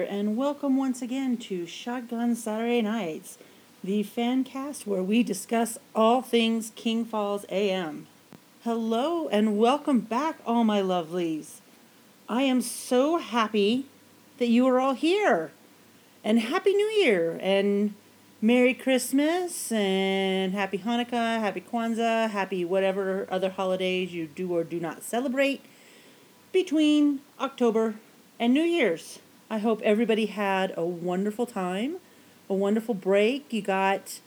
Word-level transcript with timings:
here, 0.00 0.08
and 0.08 0.36
welcome 0.36 0.78
once 0.78 1.02
again 1.02 1.36
to 1.36 1.66
Shotgun 1.66 2.34
Saturday 2.34 2.80
Nights, 2.80 3.36
the 3.84 4.02
fan 4.02 4.44
cast 4.44 4.86
where 4.86 5.02
we 5.02 5.22
discuss 5.22 5.76
all 5.94 6.22
things 6.22 6.72
King 6.74 7.04
Falls 7.04 7.44
AM. 7.50 8.06
Hello, 8.64 9.28
and 9.28 9.58
welcome 9.58 10.00
back, 10.00 10.36
all 10.46 10.64
my 10.64 10.80
lovelies. 10.80 11.60
I 12.30 12.42
am 12.42 12.62
so 12.62 13.18
happy 13.18 13.86
that 14.38 14.48
you 14.48 14.66
are 14.68 14.80
all 14.80 14.94
here, 14.94 15.50
and 16.24 16.38
Happy 16.38 16.72
New 16.72 16.86
Year, 16.86 17.38
and 17.42 17.94
Merry 18.40 18.72
Christmas, 18.72 19.70
and 19.70 20.54
Happy 20.54 20.78
Hanukkah, 20.78 21.40
Happy 21.40 21.60
Kwanzaa, 21.60 22.30
Happy 22.30 22.64
whatever 22.64 23.26
other 23.30 23.50
holidays 23.50 24.14
you 24.14 24.28
do 24.28 24.54
or 24.54 24.64
do 24.64 24.80
not 24.80 25.02
celebrate 25.02 25.62
between 26.52 27.20
October 27.38 27.96
and 28.38 28.54
New 28.54 28.62
Year's. 28.62 29.18
I 29.52 29.58
hope 29.58 29.82
everybody 29.82 30.26
had 30.26 30.72
a 30.76 30.84
wonderful 30.84 31.44
time, 31.44 31.96
a 32.48 32.54
wonderful 32.54 32.94
break. 32.94 33.52
You 33.52 33.62
got 33.62 34.20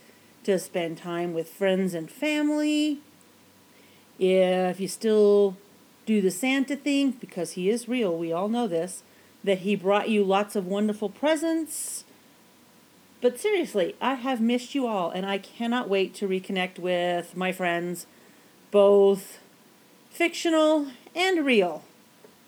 to 0.44 0.60
spend 0.60 0.98
time 0.98 1.34
with 1.34 1.48
friends 1.48 1.94
and 1.94 2.12
family. 2.12 3.00
If 4.20 4.82
you 4.82 4.90
still 4.90 5.56
do 6.06 6.22
the 6.22 6.30
Santa 6.30 6.76
thing, 6.76 7.12
because 7.12 7.54
he 7.54 7.70
is 7.70 7.88
real, 7.88 8.18
we 8.18 8.34
all 8.34 8.50
know 8.50 8.68
this, 8.68 9.04
that 9.46 9.60
he 9.60 9.78
brought 9.78 10.10
you 10.10 10.26
lots 10.26 10.58
of 10.58 10.68
wonderful 10.68 11.08
presents. 11.08 12.04
But 13.22 13.40
seriously, 13.40 13.96
I 14.02 14.16
have 14.16 14.42
missed 14.42 14.76
you 14.76 14.88
all, 14.88 15.10
and 15.10 15.26
I 15.26 15.38
cannot 15.38 15.88
wait 15.88 16.14
to 16.16 16.28
reconnect 16.28 16.80
with 16.80 17.38
my 17.38 17.54
friends, 17.54 18.08
both 18.72 19.40
fictional 20.10 20.88
and 21.16 21.46
real, 21.46 21.86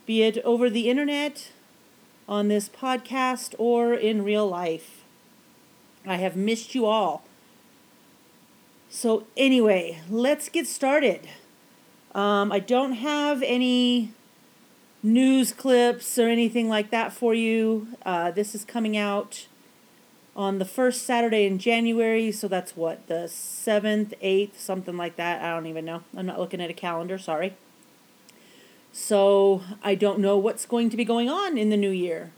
be 0.05 0.23
it 0.23 0.39
over 0.39 0.69
the 0.69 0.89
internet 0.89 1.51
on 2.27 2.47
this 2.47 2.69
podcast 2.69 3.55
or 3.57 3.93
in 3.93 4.23
real 4.23 4.47
life. 4.47 5.03
I 6.05 6.17
have 6.17 6.35
missed 6.35 6.75
you 6.75 6.85
all. 6.85 7.23
So, 8.89 9.25
anyway, 9.35 10.01
let's 10.09 10.49
get 10.49 10.67
started. 10.67 11.27
Um, 12.13 12.51
I 12.51 12.59
don't 12.59 12.93
have 12.93 13.43
any 13.43 14.11
news 15.03 15.51
clips 15.51 16.17
or 16.17 16.27
anything 16.27 16.69
like 16.69 16.91
that 16.91 17.13
for 17.13 17.33
you. 17.33 17.89
Uh, 18.05 18.31
this 18.31 18.55
is 18.55 18.63
coming 18.63 18.95
out 18.95 19.47
on 20.35 20.59
the 20.59 20.65
first 20.65 21.05
Saturday 21.05 21.45
in 21.45 21.59
January, 21.59 22.31
so 22.31 22.47
that's 22.47 22.75
what, 22.75 23.07
the 23.07 23.25
7th, 23.27 24.13
8th, 24.21 24.57
something 24.57 24.97
like 24.97 25.15
that. 25.15 25.41
I 25.41 25.53
don't 25.53 25.67
even 25.67 25.85
know. 25.85 26.03
I'm 26.15 26.25
not 26.25 26.39
looking 26.39 26.61
at 26.61 26.69
a 26.69 26.73
calendar, 26.73 27.17
sorry. 27.17 27.55
So 28.97 29.61
I 29.83 29.93
don't 29.93 30.19
know 30.19 30.38
what's 30.38 30.65
going 30.65 30.89
to 30.89 30.95
be 30.95 31.03
going 31.03 31.27
on 31.27 31.57
in 31.57 31.69
the 31.69 31.75
new 31.75 31.89
year. 31.89 32.31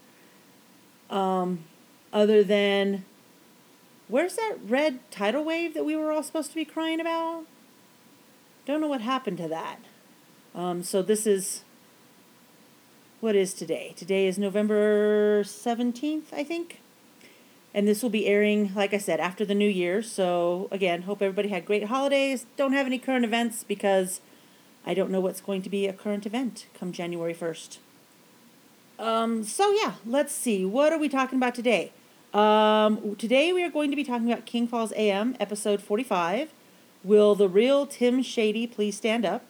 Um, 1.07 1.65
other 2.11 2.43
than, 2.43 3.05
where's 4.07 4.37
that 4.37 4.55
red 4.65 4.99
tidal 5.11 5.45
wave 5.45 5.75
that 5.75 5.85
we 5.85 5.95
were 5.95 6.11
all 6.11 6.23
supposed 6.23 6.49
to 6.49 6.55
be 6.55 6.65
crying 6.65 6.99
about? 6.99 7.45
Don't 8.65 8.81
know 8.81 8.87
what 8.87 9.01
happened 9.01 9.37
to 9.37 9.47
that. 9.47 9.81
Um, 10.55 10.81
so 10.81 11.03
this 11.03 11.27
is, 11.27 11.63
what 13.19 13.35
is 13.35 13.53
today? 13.53 13.93
Today 13.95 14.25
is 14.25 14.39
November 14.39 15.43
17th, 15.43 16.33
I 16.33 16.43
think. 16.43 16.81
And 17.71 17.87
this 17.87 18.01
will 18.01 18.09
be 18.09 18.25
airing, 18.25 18.73
like 18.73 18.95
I 18.95 18.97
said, 18.97 19.19
after 19.19 19.45
the 19.45 19.53
new 19.53 19.69
year. 19.69 20.01
So 20.01 20.69
again, 20.71 21.03
hope 21.03 21.21
everybody 21.21 21.49
had 21.49 21.67
great 21.67 21.83
holidays. 21.83 22.47
Don't 22.57 22.73
have 22.73 22.87
any 22.87 22.97
current 22.97 23.25
events 23.25 23.63
because 23.63 24.21
I 24.87 24.93
don't 24.93 25.11
know 25.11 25.19
what's 25.19 25.41
going 25.41 25.61
to 25.63 25.69
be 25.69 25.85
a 25.85 25.91
current 25.91 26.25
event 26.25 26.67
come 26.73 26.93
January 26.93 27.33
1st. 27.33 27.79
Um, 28.97 29.43
so, 29.43 29.69
yeah, 29.71 29.95
let's 30.05 30.33
see. 30.33 30.63
What 30.63 30.93
are 30.93 30.97
we 30.97 31.09
talking 31.09 31.37
about 31.37 31.53
today? 31.53 31.91
Um, 32.33 33.17
today 33.17 33.51
we 33.51 33.63
are 33.63 33.69
going 33.69 33.89
to 33.89 33.97
be 33.97 34.05
talking 34.05 34.31
about 34.31 34.45
King 34.45 34.65
Falls 34.65 34.93
AM, 34.95 35.35
episode 35.41 35.81
45. 35.81 36.53
Will 37.03 37.35
the 37.35 37.49
real 37.49 37.85
Tim 37.85 38.23
Shady 38.23 38.65
please 38.65 38.95
stand 38.95 39.25
up? 39.25 39.43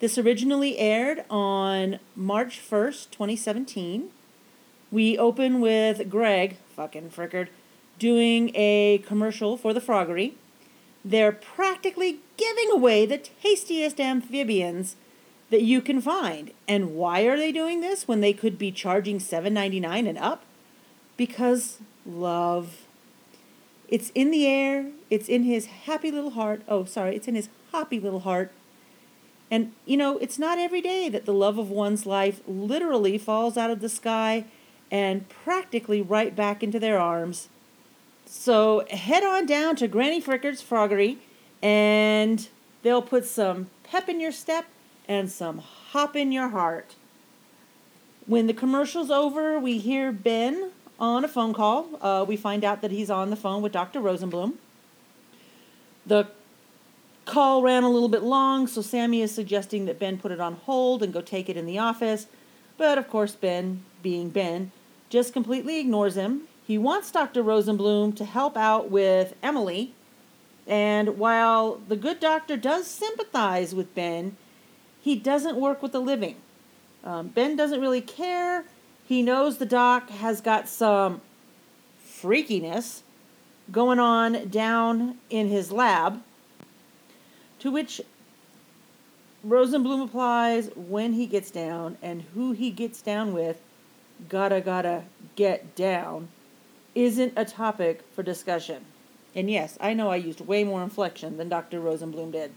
This 0.00 0.18
originally 0.18 0.78
aired 0.78 1.24
on 1.30 1.98
March 2.14 2.60
1st, 2.60 3.10
2017. 3.10 4.10
We 4.92 5.16
open 5.16 5.60
with 5.60 6.10
Greg, 6.10 6.58
fucking 6.76 7.08
frickard, 7.08 7.48
doing 7.98 8.52
a 8.54 9.02
commercial 9.06 9.56
for 9.56 9.72
the 9.72 9.80
Froggery. 9.80 10.34
They're 11.04 11.32
practically 11.32 12.20
giving 12.36 12.70
away 12.70 13.06
the 13.06 13.18
tastiest 13.18 14.00
amphibians 14.00 14.96
that 15.50 15.62
you 15.62 15.80
can 15.80 16.00
find. 16.00 16.52
And 16.66 16.94
why 16.94 17.22
are 17.22 17.36
they 17.36 17.52
doing 17.52 17.80
this 17.80 18.06
when 18.06 18.20
they 18.20 18.32
could 18.32 18.58
be 18.58 18.70
charging 18.70 19.18
$7.99 19.18 20.08
and 20.08 20.18
up? 20.18 20.44
Because 21.16 21.78
love. 22.04 22.86
It's 23.88 24.10
in 24.14 24.30
the 24.30 24.46
air, 24.46 24.90
it's 25.08 25.28
in 25.28 25.44
his 25.44 25.66
happy 25.66 26.10
little 26.10 26.30
heart. 26.30 26.62
Oh, 26.68 26.84
sorry, 26.84 27.16
it's 27.16 27.28
in 27.28 27.34
his 27.34 27.48
hoppy 27.72 27.98
little 27.98 28.20
heart. 28.20 28.52
And, 29.50 29.72
you 29.86 29.96
know, 29.96 30.18
it's 30.18 30.38
not 30.38 30.58
every 30.58 30.82
day 30.82 31.08
that 31.08 31.24
the 31.24 31.32
love 31.32 31.58
of 31.58 31.70
one's 31.70 32.04
life 32.04 32.42
literally 32.46 33.16
falls 33.16 33.56
out 33.56 33.70
of 33.70 33.80
the 33.80 33.88
sky 33.88 34.44
and 34.90 35.26
practically 35.28 36.02
right 36.02 36.36
back 36.36 36.62
into 36.62 36.78
their 36.78 36.98
arms 36.98 37.48
so 38.28 38.84
head 38.90 39.24
on 39.24 39.46
down 39.46 39.74
to 39.76 39.88
Granny 39.88 40.20
Frickard's 40.20 40.60
Froggery 40.60 41.18
and 41.62 42.46
they'll 42.82 43.02
put 43.02 43.24
some 43.24 43.68
pep 43.84 44.08
in 44.08 44.20
your 44.20 44.32
step 44.32 44.66
and 45.08 45.30
some 45.30 45.58
hop 45.58 46.14
in 46.14 46.30
your 46.30 46.48
heart. 46.48 46.94
When 48.26 48.46
the 48.46 48.52
commercial's 48.52 49.10
over, 49.10 49.58
we 49.58 49.78
hear 49.78 50.12
Ben 50.12 50.70
on 51.00 51.24
a 51.24 51.28
phone 51.28 51.54
call. 51.54 51.88
Uh, 52.02 52.24
we 52.28 52.36
find 52.36 52.64
out 52.64 52.82
that 52.82 52.90
he's 52.90 53.10
on 53.10 53.30
the 53.30 53.36
phone 53.36 53.62
with 53.62 53.72
Dr. 53.72 54.00
Rosenblum. 54.00 54.54
The 56.06 56.28
call 57.24 57.62
ran 57.62 57.82
a 57.82 57.88
little 57.88 58.08
bit 58.08 58.22
long, 58.22 58.66
so 58.66 58.82
Sammy 58.82 59.22
is 59.22 59.34
suggesting 59.34 59.86
that 59.86 59.98
Ben 59.98 60.18
put 60.18 60.32
it 60.32 60.40
on 60.40 60.54
hold 60.54 61.02
and 61.02 61.12
go 61.12 61.22
take 61.22 61.48
it 61.48 61.56
in 61.56 61.64
the 61.64 61.78
office. 61.78 62.26
But 62.76 62.98
of 62.98 63.08
course, 63.08 63.34
Ben, 63.34 63.84
being 64.02 64.28
Ben, 64.28 64.70
just 65.08 65.32
completely 65.32 65.80
ignores 65.80 66.14
him 66.14 66.42
he 66.68 66.76
wants 66.76 67.10
Dr. 67.10 67.42
Rosenblum 67.42 68.14
to 68.16 68.26
help 68.26 68.54
out 68.54 68.90
with 68.90 69.34
Emily. 69.42 69.94
And 70.66 71.18
while 71.18 71.80
the 71.88 71.96
good 71.96 72.20
doctor 72.20 72.58
does 72.58 72.86
sympathize 72.86 73.74
with 73.74 73.94
Ben, 73.94 74.36
he 75.00 75.16
doesn't 75.16 75.56
work 75.56 75.82
with 75.82 75.92
the 75.92 76.00
living. 76.00 76.36
Um, 77.02 77.28
ben 77.28 77.56
doesn't 77.56 77.80
really 77.80 78.02
care. 78.02 78.64
He 79.06 79.22
knows 79.22 79.56
the 79.56 79.64
doc 79.64 80.10
has 80.10 80.42
got 80.42 80.68
some 80.68 81.22
freakiness 82.06 83.00
going 83.72 83.98
on 83.98 84.50
down 84.50 85.16
in 85.30 85.48
his 85.48 85.72
lab. 85.72 86.22
To 87.60 87.70
which 87.70 88.02
Rosenblum 89.42 90.04
applies 90.04 90.68
when 90.76 91.14
he 91.14 91.24
gets 91.24 91.50
down 91.50 91.96
and 92.02 92.26
who 92.34 92.52
he 92.52 92.70
gets 92.70 93.00
down 93.00 93.32
with, 93.32 93.58
gotta, 94.28 94.60
gotta 94.60 95.04
get 95.34 95.74
down 95.74 96.28
isn't 96.98 97.32
a 97.36 97.44
topic 97.44 98.02
for 98.12 98.24
discussion. 98.24 98.84
And 99.32 99.48
yes, 99.48 99.78
I 99.80 99.94
know 99.94 100.10
I 100.10 100.16
used 100.16 100.40
way 100.40 100.64
more 100.64 100.82
inflection 100.82 101.36
than 101.36 101.48
Dr. 101.48 101.80
Rosenblum 101.80 102.32
did. 102.32 102.50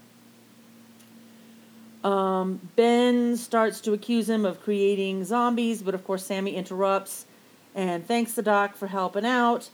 Um, 2.02 2.60
ben 2.74 3.36
starts 3.36 3.80
to 3.82 3.92
accuse 3.92 4.28
him 4.28 4.44
of 4.44 4.60
creating 4.60 5.24
zombies, 5.24 5.80
but 5.80 5.94
of 5.94 6.04
course, 6.04 6.26
Sammy 6.26 6.56
interrupts 6.56 7.26
and 7.72 8.04
thanks 8.04 8.32
the 8.32 8.42
doc 8.42 8.74
for 8.74 8.88
helping 8.88 9.24
out. 9.24 9.70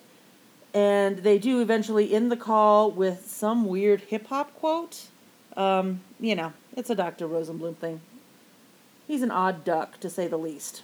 And 0.75 1.19
they 1.19 1.39
do 1.39 1.63
eventually 1.63 2.13
end 2.13 2.31
the 2.31 2.37
call 2.37 2.91
with 2.91 3.27
some 3.27 3.65
weird 3.65 4.03
hip 4.03 4.27
hop 4.27 4.55
quote. 4.55 5.07
Um, 5.57 6.03
you 6.21 6.35
know, 6.35 6.53
it's 6.77 6.91
a 6.91 6.95
Dr. 6.95 7.27
Rosenblum 7.27 7.77
thing. 7.79 8.03
He's 9.07 9.23
an 9.23 9.31
odd 9.31 9.65
duck, 9.65 9.99
to 10.01 10.11
say 10.11 10.29
the 10.29 10.37
least. 10.37 10.83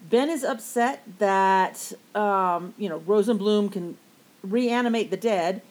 Ben 0.00 0.30
is 0.30 0.44
upset 0.44 1.02
that 1.18 1.92
um, 2.14 2.74
you 2.78 2.88
know 2.88 3.00
Rosenblum 3.00 3.72
can 3.72 3.96
reanimate 4.42 5.10
the 5.10 5.16
dead, 5.16 5.62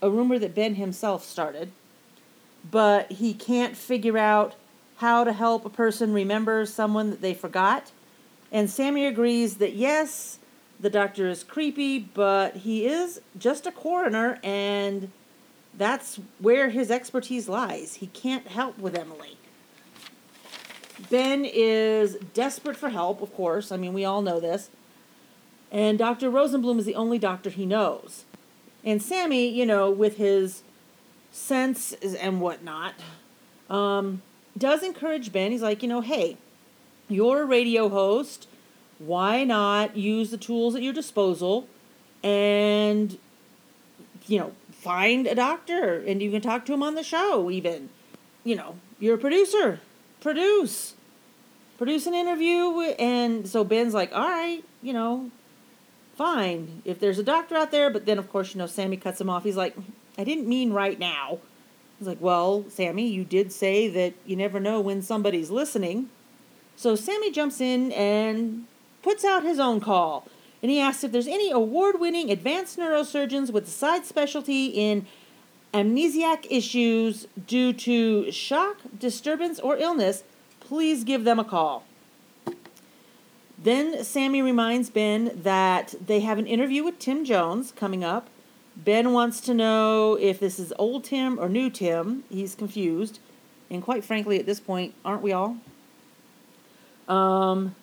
a 0.00 0.10
rumor 0.10 0.38
that 0.38 0.54
Ben 0.54 0.76
himself 0.76 1.24
started, 1.24 1.72
but 2.70 3.12
he 3.12 3.34
can't 3.34 3.76
figure 3.76 4.16
out 4.16 4.54
how 4.96 5.24
to 5.24 5.32
help 5.32 5.64
a 5.64 5.70
person 5.70 6.12
remember 6.12 6.64
someone 6.64 7.10
that 7.10 7.20
they 7.20 7.34
forgot. 7.34 7.90
And 8.52 8.70
Sammy 8.70 9.06
agrees 9.06 9.56
that 9.56 9.74
yes, 9.74 10.38
the 10.78 10.90
doctor 10.90 11.28
is 11.28 11.42
creepy, 11.42 11.98
but 11.98 12.56
he 12.58 12.86
is 12.86 13.20
just 13.38 13.66
a 13.66 13.72
coroner 13.72 14.38
and 14.42 15.10
that's 15.74 16.20
where 16.38 16.68
his 16.68 16.90
expertise 16.90 17.48
lies. 17.48 17.94
He 17.94 18.08
can't 18.08 18.46
help 18.46 18.78
with 18.78 18.94
Emily. 18.94 19.38
Ben 21.10 21.44
is 21.44 22.16
desperate 22.34 22.76
for 22.76 22.90
help, 22.90 23.22
of 23.22 23.34
course. 23.34 23.72
I 23.72 23.76
mean, 23.76 23.92
we 23.92 24.04
all 24.04 24.22
know 24.22 24.40
this. 24.40 24.70
And 25.70 25.98
Dr. 25.98 26.30
Rosenblum 26.30 26.78
is 26.78 26.84
the 26.84 26.94
only 26.94 27.18
doctor 27.18 27.50
he 27.50 27.64
knows. 27.64 28.24
And 28.84 29.02
Sammy, 29.02 29.48
you 29.48 29.64
know, 29.64 29.90
with 29.90 30.16
his 30.16 30.62
sense 31.30 31.92
and 31.92 32.40
whatnot, 32.40 32.94
um, 33.70 34.22
does 34.56 34.82
encourage 34.82 35.32
Ben. 35.32 35.50
He's 35.50 35.62
like, 35.62 35.82
you 35.82 35.88
know, 35.88 36.02
hey, 36.02 36.36
you're 37.08 37.42
a 37.42 37.46
radio 37.46 37.88
host. 37.88 38.48
why 38.98 39.42
not 39.42 39.96
use 39.96 40.30
the 40.30 40.36
tools 40.36 40.76
at 40.76 40.82
your 40.82 40.92
disposal 40.92 41.66
and, 42.22 43.18
you 44.26 44.38
know, 44.38 44.52
find 44.70 45.26
a 45.26 45.34
doctor 45.34 45.98
and 46.06 46.22
you 46.22 46.30
can 46.30 46.40
talk 46.40 46.64
to 46.66 46.72
him 46.72 46.82
on 46.82 46.94
the 46.94 47.02
show, 47.02 47.50
even. 47.50 47.88
You 48.44 48.56
know, 48.56 48.76
you're 49.00 49.16
a 49.16 49.18
producer, 49.18 49.80
produce. 50.22 50.94
Produce 51.76 52.06
an 52.06 52.14
interview. 52.14 52.80
And 52.98 53.46
so 53.46 53.64
Ben's 53.64 53.92
like, 53.92 54.12
all 54.14 54.28
right, 54.28 54.64
you 54.80 54.92
know, 54.92 55.30
fine. 56.16 56.82
If 56.84 57.00
there's 57.00 57.18
a 57.18 57.22
doctor 57.22 57.56
out 57.56 57.70
there, 57.70 57.90
but 57.90 58.06
then 58.06 58.18
of 58.18 58.30
course, 58.30 58.54
you 58.54 58.58
know, 58.58 58.66
Sammy 58.66 58.96
cuts 58.96 59.20
him 59.20 59.28
off. 59.28 59.44
He's 59.44 59.56
like, 59.56 59.76
I 60.16 60.24
didn't 60.24 60.48
mean 60.48 60.72
right 60.72 60.98
now. 60.98 61.40
He's 61.98 62.08
like, 62.08 62.20
well, 62.20 62.64
Sammy, 62.68 63.08
you 63.08 63.24
did 63.24 63.52
say 63.52 63.88
that 63.88 64.14
you 64.24 64.36
never 64.36 64.58
know 64.58 64.80
when 64.80 65.02
somebody's 65.02 65.50
listening. 65.50 66.08
So 66.76 66.96
Sammy 66.96 67.30
jumps 67.30 67.60
in 67.60 67.92
and 67.92 68.66
puts 69.02 69.24
out 69.24 69.42
his 69.42 69.58
own 69.58 69.80
call. 69.80 70.26
And 70.62 70.70
he 70.70 70.80
asks 70.80 71.02
if 71.02 71.12
there's 71.12 71.26
any 71.26 71.50
award 71.50 71.98
winning 71.98 72.30
advanced 72.30 72.78
neurosurgeons 72.78 73.52
with 73.52 73.66
a 73.66 73.70
side 73.70 74.04
specialty 74.04 74.66
in 74.66 75.06
amnesiac 75.72 76.46
issues 76.50 77.26
due 77.46 77.72
to 77.72 78.30
shock, 78.30 78.78
disturbance, 78.98 79.58
or 79.58 79.76
illness. 79.76 80.24
Please 80.60 81.04
give 81.04 81.24
them 81.24 81.38
a 81.38 81.44
call. 81.44 81.84
Then 83.62 84.02
Sammy 84.02 84.42
reminds 84.42 84.90
Ben 84.90 85.40
that 85.42 85.94
they 86.04 86.20
have 86.20 86.38
an 86.38 86.46
interview 86.46 86.82
with 86.82 86.98
Tim 86.98 87.24
Jones 87.24 87.72
coming 87.72 88.02
up. 88.02 88.28
Ben 88.76 89.12
wants 89.12 89.40
to 89.42 89.54
know 89.54 90.14
if 90.20 90.40
this 90.40 90.58
is 90.58 90.72
old 90.78 91.04
Tim 91.04 91.38
or 91.38 91.48
new 91.48 91.70
Tim. 91.70 92.24
He's 92.28 92.54
confused. 92.54 93.20
And 93.70 93.82
quite 93.82 94.04
frankly, 94.04 94.38
at 94.38 94.46
this 94.46 94.60
point, 94.60 94.94
aren't 95.04 95.22
we 95.22 95.32
all? 95.32 95.56
Um, 97.08 97.74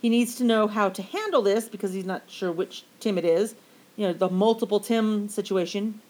he 0.00 0.08
needs 0.08 0.36
to 0.36 0.44
know 0.44 0.66
how 0.68 0.88
to 0.88 1.02
handle 1.02 1.42
this 1.42 1.68
because 1.68 1.92
he's 1.92 2.04
not 2.06 2.22
sure 2.28 2.50
which 2.50 2.84
Tim 3.00 3.18
it 3.18 3.24
is. 3.24 3.54
You 3.96 4.08
know, 4.08 4.12
the 4.12 4.28
multiple 4.28 4.80
Tim 4.80 5.28
situation, 5.28 6.00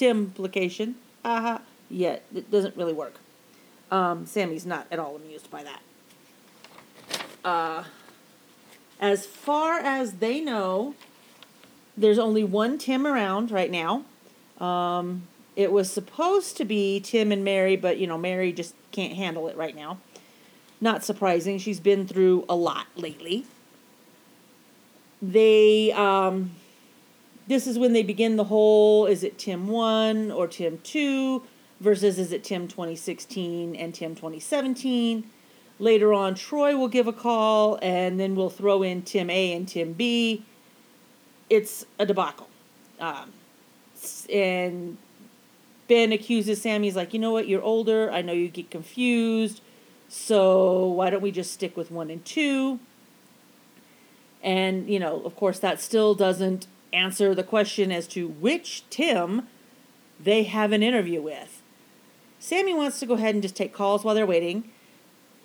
multiplication. 0.00 0.96
Aha. 1.24 1.60
Yeah, 1.90 2.18
it 2.34 2.50
doesn't 2.50 2.76
really 2.76 2.92
work. 2.92 3.14
Um, 3.90 4.26
Sammy's 4.26 4.64
not 4.64 4.86
at 4.90 4.98
all 4.98 5.16
amused 5.16 5.50
by 5.50 5.64
that. 5.64 5.82
Uh, 7.44 7.84
as 9.00 9.26
far 9.26 9.78
as 9.78 10.14
they 10.14 10.40
know, 10.40 10.94
there's 11.96 12.18
only 12.18 12.44
one 12.44 12.78
Tim 12.78 13.06
around 13.06 13.50
right 13.50 13.70
now. 13.70 14.04
Um, 14.58 15.28
it 15.56 15.70
was 15.70 15.90
supposed 15.90 16.56
to 16.56 16.64
be 16.64 17.00
Tim 17.00 17.30
and 17.32 17.44
Mary, 17.44 17.76
but 17.76 17.98
you 17.98 18.06
know, 18.06 18.16
Mary 18.16 18.52
just 18.52 18.74
can't 18.90 19.14
handle 19.14 19.48
it 19.48 19.56
right 19.56 19.76
now. 19.76 19.98
Not 20.80 21.04
surprising. 21.04 21.58
She's 21.58 21.80
been 21.80 22.06
through 22.06 22.44
a 22.48 22.56
lot 22.56 22.86
lately. 22.96 23.44
They, 25.20 25.92
um, 25.92 26.52
this 27.46 27.66
is 27.66 27.78
when 27.78 27.92
they 27.92 28.02
begin 28.02 28.36
the 28.36 28.44
whole 28.44 29.06
is 29.06 29.24
it 29.24 29.38
Tim 29.38 29.68
1 29.68 30.30
or 30.30 30.46
Tim 30.46 30.78
2 30.82 31.42
versus 31.80 32.18
is 32.18 32.32
it 32.32 32.44
Tim 32.44 32.68
2016 32.68 33.74
and 33.74 33.94
Tim 33.94 34.14
2017. 34.14 35.24
Later 35.78 36.14
on, 36.14 36.34
Troy 36.34 36.76
will 36.76 36.88
give 36.88 37.08
a 37.08 37.12
call 37.12 37.78
and 37.82 38.20
then 38.20 38.36
we'll 38.36 38.50
throw 38.50 38.82
in 38.82 39.02
Tim 39.02 39.28
A 39.30 39.52
and 39.52 39.66
Tim 39.66 39.92
B. 39.92 40.44
It's 41.50 41.84
a 41.98 42.06
debacle. 42.06 42.48
Um, 43.00 43.32
and 44.32 44.96
Ben 45.88 46.12
accuses 46.12 46.62
Sammy. 46.62 46.86
He's 46.86 46.96
like, 46.96 47.12
you 47.12 47.18
know 47.18 47.32
what? 47.32 47.48
You're 47.48 47.62
older. 47.62 48.10
I 48.10 48.22
know 48.22 48.32
you 48.32 48.48
get 48.48 48.70
confused. 48.70 49.60
So 50.08 50.86
why 50.86 51.10
don't 51.10 51.22
we 51.22 51.32
just 51.32 51.52
stick 51.52 51.76
with 51.76 51.90
one 51.90 52.10
and 52.10 52.24
two? 52.24 52.78
And, 54.42 54.88
you 54.88 54.98
know, 54.98 55.22
of 55.24 55.36
course, 55.36 55.58
that 55.60 55.80
still 55.80 56.14
doesn't 56.14 56.66
answer 56.92 57.34
the 57.34 57.42
question 57.42 57.90
as 57.90 58.06
to 58.08 58.28
which 58.28 58.84
Tim 58.90 59.48
they 60.20 60.44
have 60.44 60.72
an 60.72 60.82
interview 60.82 61.20
with. 61.20 61.62
Sammy 62.38 62.74
wants 62.74 63.00
to 63.00 63.06
go 63.06 63.14
ahead 63.14 63.34
and 63.34 63.42
just 63.42 63.56
take 63.56 63.72
calls 63.72 64.04
while 64.04 64.14
they're 64.14 64.26
waiting. 64.26 64.70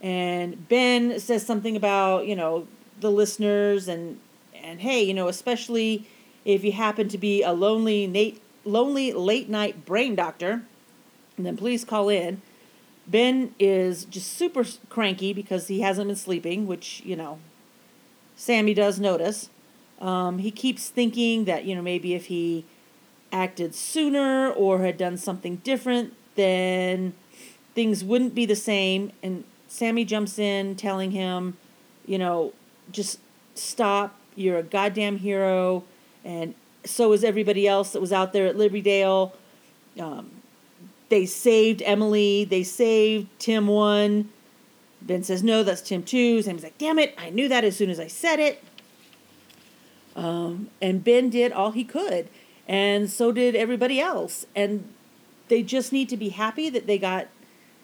And 0.01 0.67
Ben 0.67 1.19
says 1.19 1.45
something 1.45 1.75
about, 1.75 2.27
you 2.27 2.35
know, 2.35 2.67
the 2.99 3.11
listeners 3.11 3.87
and 3.87 4.19
and 4.55 4.81
hey, 4.81 5.01
you 5.03 5.13
know, 5.13 5.27
especially 5.27 6.07
if 6.45 6.63
you 6.63 6.71
happen 6.71 7.07
to 7.09 7.17
be 7.17 7.43
a 7.43 7.51
lonely 7.51 8.07
late 8.07 8.41
lonely 8.65 9.13
late 9.13 9.49
night 9.49 9.85
brain 9.85 10.15
doctor, 10.15 10.63
then 11.37 11.57
please 11.57 11.85
call 11.85 12.09
in. 12.09 12.41
Ben 13.07 13.55
is 13.57 14.03
just 14.05 14.33
super 14.33 14.65
cranky 14.89 15.33
because 15.33 15.67
he 15.67 15.79
hasn't 15.81 16.07
been 16.07 16.15
sleeping, 16.15 16.67
which, 16.67 17.01
you 17.05 17.15
know, 17.15 17.39
Sammy 18.35 18.73
does 18.73 18.99
notice. 18.99 19.49
Um, 19.99 20.39
he 20.39 20.51
keeps 20.51 20.89
thinking 20.89 21.45
that, 21.45 21.65
you 21.65 21.75
know, 21.75 21.81
maybe 21.81 22.13
if 22.13 22.27
he 22.27 22.65
acted 23.31 23.73
sooner 23.73 24.51
or 24.51 24.79
had 24.79 24.97
done 24.97 25.17
something 25.17 25.57
different, 25.57 26.13
then 26.35 27.13
things 27.73 28.03
wouldn't 28.03 28.35
be 28.35 28.45
the 28.45 28.55
same. 28.55 29.11
And 29.23 29.43
Sammy 29.67 30.05
jumps 30.05 30.37
in 30.37 30.75
telling 30.75 31.11
him, 31.11 31.57
you 32.05 32.17
know, 32.17 32.53
just 32.91 33.19
stop. 33.55 34.15
You're 34.35 34.59
a 34.59 34.63
goddamn 34.63 35.17
hero. 35.17 35.83
And 36.23 36.53
so 36.85 37.11
is 37.11 37.23
everybody 37.23 37.67
else 37.67 37.91
that 37.91 37.99
was 37.99 38.13
out 38.13 38.33
there 38.33 38.45
at 38.45 38.55
Libertydale. 38.55 39.31
Um, 39.99 40.29
they 41.09 41.25
saved 41.25 41.81
Emily. 41.83 42.45
They 42.45 42.63
saved 42.63 43.27
Tim 43.39 43.67
one. 43.67 44.29
Ben 45.01 45.23
says, 45.23 45.41
no, 45.43 45.63
that's 45.63 45.81
Tim 45.81 46.03
two. 46.03 46.41
Sammy's 46.41 46.63
like, 46.63 46.77
damn 46.77 46.99
it, 46.99 47.15
I 47.17 47.29
knew 47.29 47.47
that 47.47 47.63
as 47.63 47.75
soon 47.75 47.89
as 47.89 47.99
I 47.99 48.07
said 48.07 48.39
it. 48.39 48.63
Um, 50.17 50.71
and 50.81 51.03
Ben 51.03 51.29
did 51.29 51.53
all 51.53 51.71
he 51.71 51.85
could. 51.85 52.27
And 52.67 53.09
so 53.09 53.31
did 53.31 53.55
everybody 53.55 54.01
else. 54.01 54.45
And 54.55 54.93
they 55.47 55.63
just 55.63 55.93
need 55.93 56.09
to 56.09 56.17
be 56.17 56.29
happy 56.29 56.69
that 56.69 56.87
they 56.87 56.97
got 56.97 57.27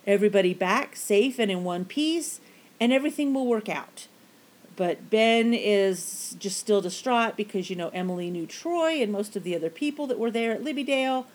everybody 0.06 0.54
back 0.54 0.98
safe 0.98 1.40
and 1.40 1.50
in 1.50 1.64
one 1.64 1.86
piece, 1.86 2.42
and 2.80 2.92
everything 2.92 3.34
will 3.34 3.48
work 3.48 3.70
out. 3.70 4.08
But 4.76 5.10
Ben 5.10 5.54
is 5.54 6.36
just 6.40 6.58
still 6.58 6.82
distraught 6.82 7.38
because, 7.38 7.70
you 7.70 7.76
know, 7.76 7.90
Emily 7.90 8.30
knew 8.32 8.46
Troy 8.48 9.02
and 9.02 9.12
most 9.12 9.36
of 9.36 9.44
the 9.44 9.56
other 9.56 9.70
people 9.70 10.08
that 10.08 10.20
were 10.20 10.32
there 10.32 10.52
at 10.52 10.64
Libbydale, 10.64 11.26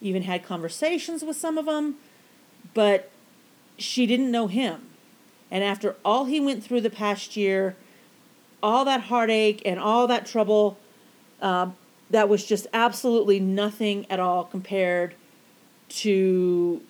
even 0.00 0.22
had 0.22 0.44
conversations 0.44 1.22
with 1.22 1.36
some 1.36 1.56
of 1.56 1.66
them, 1.66 1.96
but 2.74 3.10
she 3.78 4.04
didn't 4.04 4.30
know 4.30 4.48
him. 4.48 4.82
And 5.50 5.64
after 5.64 5.96
all 6.04 6.26
he 6.26 6.40
went 6.40 6.62
through 6.62 6.82
the 6.82 6.90
past 6.90 7.36
year, 7.36 7.76
all 8.62 8.84
that 8.84 9.02
heartache 9.02 9.62
and 9.64 9.78
all 9.78 10.06
that 10.06 10.26
trouble, 10.26 10.78
uh, 11.40 11.70
that 12.10 12.28
was 12.28 12.44
just 12.44 12.66
absolutely 12.72 13.38
nothing 13.38 14.06
at 14.10 14.18
all 14.18 14.44
compared 14.44 15.14
to 15.88 16.82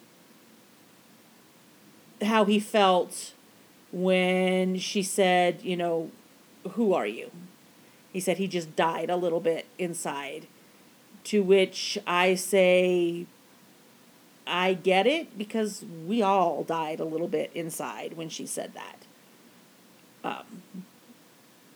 how 2.23 2.45
he 2.45 2.59
felt 2.59 3.33
when 3.93 4.77
she 4.79 5.03
said, 5.03 5.63
you 5.63 5.77
know, 5.77 6.11
who 6.73 6.93
are 6.93 7.07
you? 7.07 7.31
He 8.13 8.21
said 8.21 8.39
he 8.39 8.49
just 8.49 8.75
died 8.77 9.11
a 9.11 9.17
little 9.17 9.41
bit 9.41 9.67
inside. 9.79 10.47
To 11.25 11.43
which 11.43 11.99
I 12.07 12.35
say, 12.35 13.27
I 14.47 14.75
get 14.75 15.07
it 15.07 15.37
because 15.37 15.85
we 16.07 16.23
all 16.23 16.65
died 16.65 17.01
a 17.01 17.05
little 17.05 17.29
bit 17.29 17.51
inside 17.55 18.17
when 18.17 18.29
she 18.29 18.47
said 18.47 18.73
that. 18.75 19.07
Um, 20.25 20.63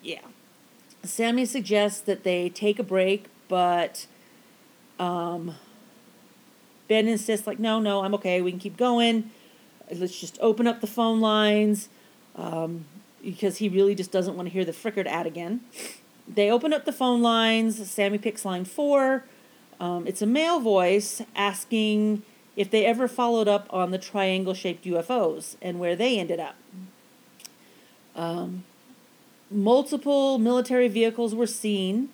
yeah. 0.03 0.21
Sammy 1.05 1.45
suggests 1.45 2.01
that 2.03 2.23
they 2.23 2.49
take 2.49 2.79
a 2.79 2.83
break, 2.83 3.27
but 3.49 4.07
um, 4.99 5.57
Ben 6.89 7.09
insists, 7.09 7.47
like, 7.47 7.59
no, 7.59 7.81
no, 7.81 8.05
I'm 8.05 8.15
okay. 8.15 8.41
We 8.41 8.51
can 8.51 8.61
keep 8.61 8.77
going. 8.77 9.31
Let's 9.91 10.19
just 10.19 10.39
open 10.41 10.67
up 10.67 10.81
the 10.81 10.87
phone 10.87 11.21
lines 11.21 11.89
um, 12.37 12.85
because 13.23 13.59
he 13.59 13.69
really 13.69 13.95
just 13.95 14.13
doesn't 14.13 14.37
want 14.37 14.49
to 14.49 14.53
hear 14.53 14.65
the 14.65 14.73
Frickard 14.73 15.07
ad 15.07 15.27
again. 15.27 15.61
They 16.27 16.51
open 16.51 16.73
up 16.73 16.85
the 16.85 16.93
phone 16.93 17.21
lines. 17.21 17.91
Sammy 17.91 18.19
picks 18.19 18.45
line 18.45 18.65
four. 18.65 19.25
Um, 19.81 20.07
it's 20.07 20.23
a 20.23 20.27
male 20.27 20.61
voice 20.61 21.23
asking 21.35 22.23
if 22.57 22.71
they 22.71 22.87
ever 22.87 23.09
followed 23.09 23.49
up 23.49 23.67
on 23.71 23.91
the 23.91 23.99
triangle 23.99 24.55
shaped 24.55 24.85
UFOs 24.85 25.57
and 25.61 25.81
where 25.81 25.97
they 25.97 26.19
ended 26.19 26.39
up. 26.39 26.55
Um, 28.15 28.65
multiple 29.53 30.39
military 30.39 30.89
vehicles 30.89 31.35
were 31.35 31.47
seen, 31.47 32.11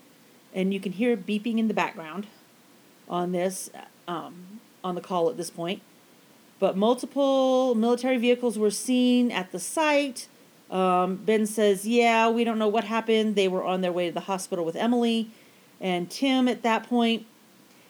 and 0.54 0.73
you 0.73 0.80
can 0.80 0.92
hear 0.92 1.16
beeping 1.16 1.59
in 1.59 1.68
the 1.68 1.75
background 1.75 2.26
on 3.09 3.33
this, 3.33 3.71
um, 4.07 4.61
on 4.83 4.95
the 4.95 5.00
call 5.00 5.28
at 5.30 5.37
this 5.37 5.50
point. 5.50 5.83
But 6.59 6.76
multiple 6.76 7.75
military 7.75 8.18
vehicles 8.18 8.59
were 8.59 8.71
seen 8.71 9.30
at 9.30 9.52
the 9.52 9.61
site. 9.61 10.28
Um, 10.71 11.16
ben 11.16 11.47
says, 11.47 11.87
Yeah, 11.87 12.28
we 12.28 12.45
don't 12.45 12.59
know 12.59 12.68
what 12.68 12.85
happened. 12.85 13.37
They 13.37 13.49
were 13.49 13.64
on 13.64 13.80
their 13.80 13.92
way 13.92 14.07
to 14.07 14.12
the 14.12 14.21
hospital 14.21 14.64
with 14.64 14.76
Emily 14.76 15.30
and 15.80 16.11
Tim 16.11 16.49
at 16.49 16.62
that 16.62 16.88
point 16.88 17.26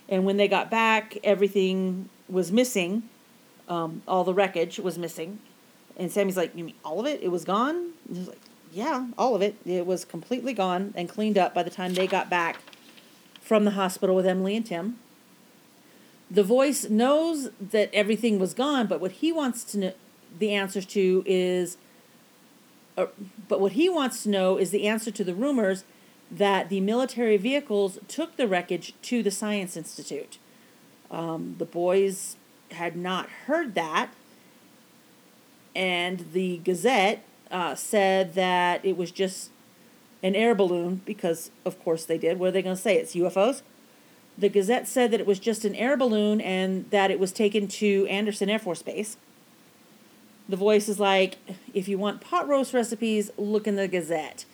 and 0.09 0.25
when 0.25 0.37
they 0.39 0.49
got 0.49 0.71
back, 0.71 1.19
everything 1.23 2.09
was 2.29 2.51
missing. 2.51 3.03
Um, 3.69 4.03
all 4.09 4.25
the 4.25 4.33
wreckage 4.33 4.79
was 4.79 4.99
missing. 4.99 5.39
And 5.97 6.11
Sammy's 6.11 6.37
like, 6.37 6.57
You 6.57 6.65
mean 6.65 6.75
all 6.85 7.01
of 7.01 7.07
it? 7.07 7.23
It 7.23 7.29
was 7.29 7.45
gone? 7.45 7.93
And 8.09 8.17
he's 8.17 8.29
like, 8.29 8.41
yeah, 8.73 9.09
all 9.17 9.35
of 9.35 9.43
it. 9.43 9.57
It 9.65 9.87
was 9.87 10.05
completely 10.05 10.53
gone 10.53 10.93
and 10.97 11.09
cleaned 11.09 11.39
up 11.39 11.55
by 11.55 11.63
the 11.63 11.71
time 11.71 11.95
they 11.95 12.07
got 12.07 12.29
back 12.29 12.59
from 13.41 13.65
the 13.65 13.73
hospital 13.73 14.15
with 14.15 14.27
Emily 14.27 14.57
and 14.57 14.67
Tim. 14.67 14.99
The 16.31 16.43
voice 16.43 16.89
knows 16.89 17.51
that 17.61 17.91
everything 17.95 18.39
was 18.39 18.53
gone, 18.53 18.87
but 18.87 19.01
what 19.01 19.13
he 19.13 19.33
wants 19.33 19.65
to 19.65 19.79
know 19.79 19.93
the 20.39 20.53
answers 20.53 20.85
to 20.85 21.23
is 21.27 21.79
uh, 22.99 23.07
but 23.49 23.61
what 23.61 23.73
he 23.73 23.89
wants 23.89 24.25
to 24.25 24.29
know 24.29 24.59
is 24.59 24.71
the 24.71 24.87
answer 24.87 25.11
to 25.11 25.23
the 25.23 25.35
rumors 25.35 25.85
that 26.31 26.69
the 26.69 26.81
military 26.81 27.37
vehicles 27.37 27.99
took 28.09 28.37
the 28.37 28.49
wreckage 28.49 28.93
to 29.03 29.23
the 29.23 29.31
Science 29.31 29.77
Institute. 29.77 30.39
Um, 31.11 31.55
the 31.59 31.65
boys 31.65 32.37
had 32.73 32.97
not 32.97 33.29
heard 33.47 33.75
that, 33.77 34.11
and 35.75 36.27
the 36.33 36.59
Gazette 36.59 37.25
uh, 37.51 37.75
said 37.75 38.35
that 38.35 38.85
it 38.85 38.97
was 38.97 39.11
just 39.11 39.51
an 40.23 40.35
air 40.35 40.55
balloon 40.55 41.03
because, 41.05 41.51
of 41.65 41.83
course, 41.83 42.05
they 42.05 42.19
did. 42.19 42.39
What 42.39 42.49
are 42.49 42.53
they 42.53 42.63
going 42.63 42.77
to 42.77 42.83
say? 42.83 42.97
It's 42.97 43.15
UFOs? 43.15 43.63
The 44.37 44.49
Gazette 44.49 44.87
said 44.87 45.11
that 45.11 45.21
it 45.21 45.27
was 45.27 45.39
just 45.39 45.65
an 45.65 45.75
air 45.75 45.97
balloon 45.97 46.41
and 46.41 46.89
that 46.91 47.11
it 47.11 47.19
was 47.19 47.33
taken 47.33 47.67
to 47.69 48.07
Anderson 48.07 48.49
Air 48.49 48.59
Force 48.59 48.83
Base. 48.83 49.17
The 50.49 50.57
voice 50.57 50.89
is 50.89 50.99
like, 50.99 51.37
if 51.75 51.89
you 51.89 51.99
want 51.99 52.21
pot 52.21 52.49
roast 52.49 52.73
recipes, 52.73 53.31
look 53.37 53.67
in 53.67 53.77
the 53.77 53.89
Gazette. 53.89 54.45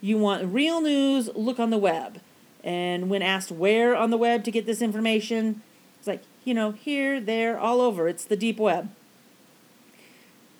You 0.00 0.16
want 0.16 0.52
real 0.52 0.80
news, 0.80 1.28
look 1.34 1.58
on 1.58 1.70
the 1.70 1.78
web. 1.78 2.20
And 2.64 3.10
when 3.10 3.22
asked 3.22 3.52
where 3.52 3.94
on 3.94 4.10
the 4.10 4.16
web 4.16 4.44
to 4.44 4.50
get 4.50 4.66
this 4.66 4.80
information, 4.80 5.62
it's 5.98 6.06
like, 6.06 6.22
you 6.44 6.54
know, 6.54 6.72
here, 6.72 7.20
there, 7.20 7.58
all 7.58 7.80
over. 7.80 8.08
It's 8.08 8.24
the 8.24 8.36
deep 8.36 8.58
web. 8.58 8.90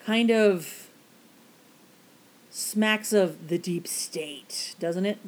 Kind 0.04 0.30
of 0.30 0.86
smacks 2.57 3.13
of 3.13 3.49
the 3.49 3.59
deep 3.59 3.87
state, 3.87 4.75
doesn't 4.81 5.05
it? 5.05 5.19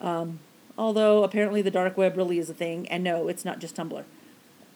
Um, 0.00 0.38
although 0.78 1.24
apparently 1.24 1.60
the 1.60 1.72
dark 1.72 1.96
web 1.96 2.16
really 2.16 2.38
is 2.38 2.48
a 2.48 2.54
thing, 2.54 2.88
and 2.88 3.02
no, 3.02 3.26
it's 3.26 3.44
not 3.44 3.58
just 3.58 3.74
Tumblr. 3.74 4.04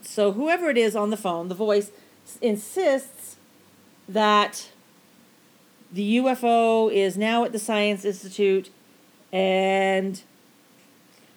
So 0.01 0.33
whoever 0.33 0.69
it 0.69 0.77
is 0.77 0.97
on 0.97 1.11
the 1.11 1.17
phone, 1.17 1.47
the 1.47 1.55
voice 1.55 1.93
insists 2.41 3.37
that 4.09 4.71
the 5.93 6.17
UFO 6.17 6.93
is 6.93 7.17
now 7.17 7.45
at 7.45 7.53
the 7.53 7.59
Science 7.61 8.05
Institute, 8.05 8.71
and 9.33 10.21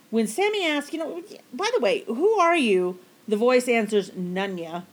when 0.10 0.26
Sammy 0.26 0.66
asks, 0.66 0.94
you 0.94 1.00
know, 1.00 1.22
by 1.54 1.70
the 1.76 1.80
way, 1.80 2.04
who 2.08 2.40
are 2.40 2.58
you? 2.58 2.98
The 3.28 3.38
voice 3.38 3.68
answers 3.68 4.10
Nunya, 4.12 4.86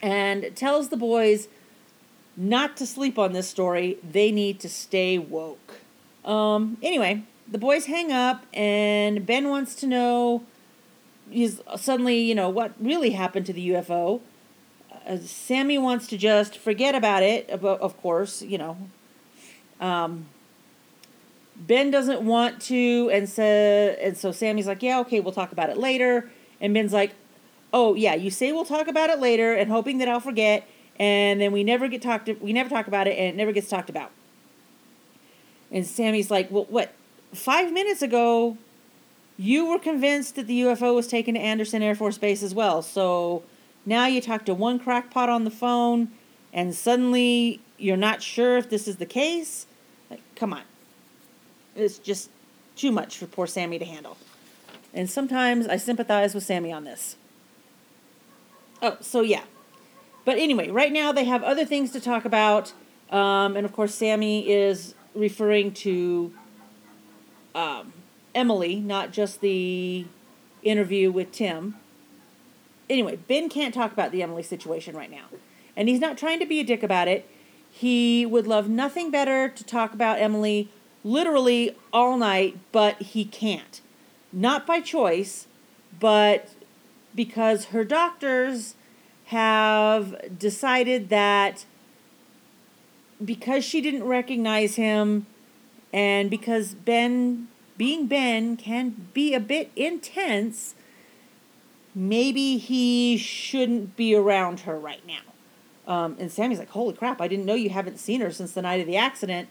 and 0.00 0.54
tells 0.54 0.90
the 0.90 0.96
boys 0.96 1.48
not 2.36 2.76
to 2.78 2.86
sleep 2.86 3.18
on 3.18 3.32
this 3.32 3.48
story. 3.48 3.98
They 4.02 4.32
need 4.32 4.60
to 4.60 4.68
stay 4.68 5.18
woke. 5.18 5.80
Um, 6.24 6.78
anyway, 6.82 7.24
the 7.48 7.58
boys 7.58 7.86
hang 7.86 8.12
up, 8.12 8.44
and 8.52 9.24
Ben 9.26 9.48
wants 9.48 9.74
to 9.76 9.86
know. 9.86 10.44
He's 11.30 11.60
suddenly, 11.76 12.18
you 12.18 12.34
know, 12.34 12.48
what 12.48 12.72
really 12.78 13.10
happened 13.10 13.46
to 13.46 13.52
the 13.52 13.70
UFO. 13.70 14.20
Uh, 15.06 15.18
Sammy 15.18 15.78
wants 15.78 16.06
to 16.08 16.18
just 16.18 16.56
forget 16.56 16.94
about 16.94 17.22
it, 17.22 17.48
of 17.50 17.96
course, 18.00 18.42
you 18.42 18.58
know. 18.58 18.76
Um, 19.80 20.26
ben 21.56 21.90
doesn't 21.90 22.22
want 22.22 22.60
to, 22.62 23.10
and 23.12 23.28
so 23.28 23.42
and 23.42 24.16
so 24.16 24.32
Sammy's 24.32 24.66
like, 24.66 24.82
yeah, 24.82 25.00
okay, 25.00 25.20
we'll 25.20 25.32
talk 25.32 25.52
about 25.52 25.70
it 25.70 25.76
later. 25.76 26.30
And 26.60 26.74
Ben's 26.74 26.92
like, 26.92 27.12
oh 27.72 27.94
yeah, 27.94 28.14
you 28.14 28.30
say 28.30 28.52
we'll 28.52 28.64
talk 28.64 28.88
about 28.88 29.10
it 29.10 29.18
later, 29.18 29.52
and 29.54 29.70
hoping 29.70 29.98
that 29.98 30.08
I'll 30.08 30.20
forget, 30.20 30.66
and 30.98 31.40
then 31.40 31.52
we 31.52 31.64
never 31.64 31.88
get 31.88 32.02
talked. 32.02 32.28
We 32.40 32.52
never 32.52 32.68
talk 32.68 32.86
about 32.86 33.06
it, 33.06 33.18
and 33.18 33.28
it 33.28 33.36
never 33.36 33.52
gets 33.52 33.68
talked 33.68 33.90
about. 33.90 34.10
And 35.70 35.86
Sammy's 35.86 36.30
like, 36.30 36.50
well, 36.50 36.66
what? 36.68 36.94
Five 37.32 37.72
minutes 37.72 38.00
ago, 38.00 38.56
you 39.36 39.66
were 39.66 39.78
convinced 39.78 40.36
that 40.36 40.46
the 40.46 40.60
UFO 40.62 40.94
was 40.94 41.08
taken 41.08 41.34
to 41.34 41.40
Anderson 41.40 41.82
Air 41.82 41.94
Force 41.94 42.18
Base 42.18 42.42
as 42.42 42.54
well. 42.54 42.80
So 42.82 43.42
now 43.84 44.06
you 44.06 44.20
talk 44.20 44.44
to 44.46 44.54
one 44.54 44.78
crackpot 44.78 45.28
on 45.28 45.44
the 45.44 45.50
phone, 45.50 46.12
and 46.52 46.74
suddenly 46.74 47.60
you're 47.76 47.96
not 47.96 48.22
sure 48.22 48.56
if 48.56 48.70
this 48.70 48.86
is 48.86 48.96
the 48.96 49.06
case. 49.06 49.66
Like, 50.10 50.22
come 50.36 50.52
on. 50.52 50.62
It's 51.74 51.98
just 51.98 52.30
too 52.76 52.92
much 52.92 53.18
for 53.18 53.26
poor 53.26 53.48
Sammy 53.48 53.78
to 53.80 53.84
handle. 53.84 54.16
And 54.92 55.10
sometimes 55.10 55.66
I 55.66 55.76
sympathize 55.76 56.34
with 56.34 56.44
Sammy 56.44 56.70
on 56.70 56.84
this. 56.84 57.16
Oh, 58.80 58.96
so 59.00 59.22
yeah. 59.22 59.42
But 60.24 60.38
anyway, 60.38 60.70
right 60.70 60.92
now 60.92 61.12
they 61.12 61.24
have 61.24 61.42
other 61.42 61.64
things 61.64 61.90
to 61.92 62.00
talk 62.00 62.24
about. 62.24 62.72
Um, 63.10 63.56
and 63.56 63.64
of 63.64 63.72
course, 63.72 63.94
Sammy 63.94 64.50
is 64.50 64.94
referring 65.14 65.72
to 65.72 66.32
um, 67.54 67.92
Emily, 68.34 68.76
not 68.76 69.12
just 69.12 69.40
the 69.40 70.06
interview 70.62 71.10
with 71.10 71.30
Tim. 71.32 71.76
Anyway, 72.88 73.16
Ben 73.16 73.48
can't 73.48 73.74
talk 73.74 73.92
about 73.92 74.12
the 74.12 74.22
Emily 74.22 74.42
situation 74.42 74.96
right 74.96 75.10
now. 75.10 75.26
And 75.76 75.88
he's 75.88 76.00
not 76.00 76.18
trying 76.18 76.38
to 76.40 76.46
be 76.46 76.60
a 76.60 76.64
dick 76.64 76.82
about 76.82 77.08
it. 77.08 77.28
He 77.70 78.24
would 78.24 78.46
love 78.46 78.68
nothing 78.68 79.10
better 79.10 79.48
to 79.48 79.64
talk 79.64 79.92
about 79.92 80.18
Emily 80.18 80.68
literally 81.02 81.76
all 81.92 82.16
night, 82.16 82.58
but 82.72 83.00
he 83.00 83.24
can't. 83.24 83.80
Not 84.32 84.66
by 84.66 84.80
choice, 84.80 85.46
but 85.98 86.50
because 87.14 87.66
her 87.66 87.84
doctors 87.84 88.74
have 89.26 90.38
decided 90.38 91.08
that 91.08 91.64
because 93.24 93.64
she 93.64 93.80
didn't 93.80 94.04
recognize 94.04 94.76
him 94.76 95.26
and 95.92 96.28
because 96.28 96.74
Ben, 96.74 97.48
being 97.76 98.06
Ben, 98.06 98.56
can 98.56 99.08
be 99.14 99.32
a 99.32 99.40
bit 99.40 99.70
intense, 99.76 100.74
maybe 101.94 102.58
he 102.58 103.16
shouldn't 103.16 103.96
be 103.96 104.14
around 104.14 104.60
her 104.60 104.78
right 104.78 105.06
now. 105.06 105.20
Um, 105.86 106.16
and 106.18 106.32
Sammy's 106.32 106.58
like, 106.58 106.70
Holy 106.70 106.94
crap, 106.94 107.20
I 107.20 107.28
didn't 107.28 107.44
know 107.44 107.54
you 107.54 107.70
haven't 107.70 107.98
seen 107.98 108.20
her 108.22 108.30
since 108.30 108.52
the 108.52 108.62
night 108.62 108.80
of 108.80 108.86
the 108.86 108.96
accident. 108.96 109.48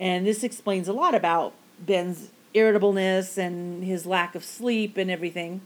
And 0.00 0.26
this 0.26 0.42
explains 0.42 0.88
a 0.88 0.92
lot 0.92 1.14
about 1.14 1.54
Ben's 1.78 2.30
irritableness 2.52 3.38
and 3.38 3.84
his 3.84 4.06
lack 4.06 4.34
of 4.34 4.44
sleep 4.44 4.96
and 4.96 5.10
everything. 5.10 5.60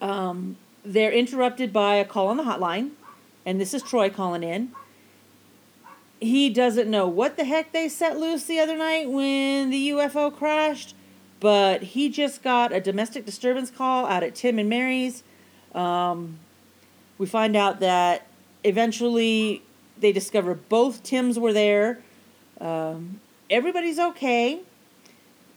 Um, 0.00 0.56
they're 0.86 1.12
interrupted 1.12 1.72
by 1.72 1.96
a 1.96 2.04
call 2.04 2.28
on 2.28 2.36
the 2.36 2.44
hotline, 2.44 2.90
and 3.44 3.60
this 3.60 3.74
is 3.74 3.82
Troy 3.82 4.08
calling 4.08 4.42
in. 4.42 4.70
He 6.20 6.48
doesn't 6.48 6.88
know 6.88 7.06
what 7.06 7.36
the 7.36 7.44
heck 7.44 7.72
they 7.72 7.88
set 7.88 8.18
loose 8.18 8.44
the 8.44 8.58
other 8.58 8.76
night 8.76 9.10
when 9.10 9.70
the 9.70 9.90
UFO 9.90 10.34
crashed, 10.34 10.94
but 11.40 11.82
he 11.82 12.08
just 12.08 12.42
got 12.42 12.72
a 12.72 12.80
domestic 12.80 13.26
disturbance 13.26 13.70
call 13.70 14.06
out 14.06 14.22
at 14.22 14.34
Tim 14.34 14.58
and 14.58 14.68
Mary's. 14.68 15.22
Um, 15.74 16.38
we 17.18 17.26
find 17.26 17.56
out 17.56 17.80
that 17.80 18.26
eventually 18.64 19.62
they 19.98 20.12
discover 20.12 20.54
both 20.54 21.02
Tims 21.02 21.38
were 21.38 21.52
there. 21.52 21.98
Um, 22.60 23.20
everybody's 23.50 23.98
okay, 23.98 24.60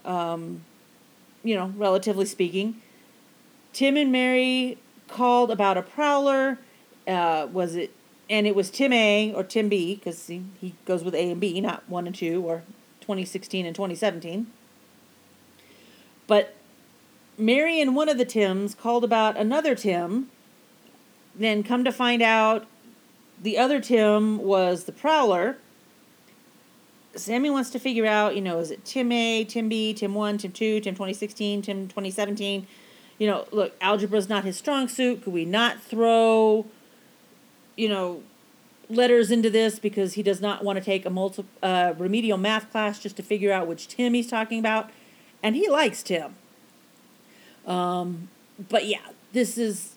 um, 0.04 0.66
you 1.44 1.56
know, 1.56 1.72
relatively 1.78 2.26
speaking. 2.26 2.82
Tim 3.72 3.96
and 3.96 4.12
Mary 4.12 4.78
called 5.10 5.52
about 5.52 5.78
a 5.78 5.82
prowler. 5.82 6.60
Uh, 7.08 7.48
was 7.52 7.76
it? 7.76 7.92
And 8.30 8.46
it 8.46 8.56
was 8.56 8.70
Tim 8.70 8.94
A 8.94 9.34
or 9.36 9.44
Tim 9.44 9.70
B 9.70 9.96
because 9.96 10.28
he, 10.28 10.44
he 10.62 10.76
goes 10.86 11.04
with 11.04 11.16
A 11.16 11.32
and 11.32 11.42
B, 11.42 11.60
not 11.60 11.88
one 11.90 12.06
and 12.06 12.16
two 12.16 12.46
or 12.46 12.64
2016 13.02 13.66
and 13.66 13.76
2017. 13.76 14.48
But 16.28 16.56
Mary 17.40 17.82
and 17.82 17.96
one 17.96 18.08
of 18.08 18.18
the 18.20 18.26
Tims 18.26 18.76
called 18.76 19.04
about 19.04 19.36
another 19.36 19.74
Tim. 19.74 20.30
Then 21.34 21.64
come 21.64 21.84
to 21.84 21.92
find 21.92 22.22
out, 22.22 22.68
the 23.42 23.58
other 23.58 23.80
Tim 23.80 24.38
was 24.38 24.84
the 24.84 24.92
prowler. 24.92 25.58
Sammy 27.16 27.50
wants 27.50 27.70
to 27.72 27.80
figure 27.80 28.06
out, 28.06 28.36
you 28.36 28.42
know, 28.42 28.60
is 28.60 28.70
it 28.70 28.86
Tim 28.86 29.12
A, 29.12 29.44
Tim 29.44 29.70
B, 29.70 29.94
Tim 29.94 30.14
1, 30.14 30.38
Tim 30.38 30.52
2, 30.52 30.82
Tim 30.82 30.94
2016, 30.94 31.62
Tim 31.62 31.88
2017? 31.88 32.68
You 33.20 33.28
know, 33.28 33.46
look, 33.52 33.74
algebra 33.82 34.18
is 34.18 34.28
not 34.28 34.44
his 34.44 34.58
strong 34.58 34.88
suit. 34.88 35.24
Could 35.24 35.34
we 35.34 35.46
not 35.46 35.82
throw, 35.84 36.66
you 37.76 37.90
know, 37.90 38.24
letters 38.90 39.30
into 39.30 39.50
this 39.50 39.78
because 39.78 40.14
he 40.14 40.24
does 40.24 40.42
not 40.42 40.64
want 40.64 40.80
to 40.80 40.84
take 40.84 41.06
a 41.06 41.10
multi, 41.10 41.46
uh, 41.62 41.94
remedial 41.98 42.38
math 42.38 42.72
class 42.72 42.98
just 42.98 43.18
to 43.18 43.24
figure 43.24 43.52
out 43.52 43.68
which 43.68 43.88
Tim 43.88 44.14
he's 44.14 44.28
talking 44.28 44.58
about? 44.58 44.90
And 45.44 45.56
he 45.56 45.70
likes 45.70 46.02
Tim. 46.02 46.36
Um, 47.68 48.30
but 48.70 48.88
yeah, 48.88 49.10
this 49.34 49.58
is 49.58 49.96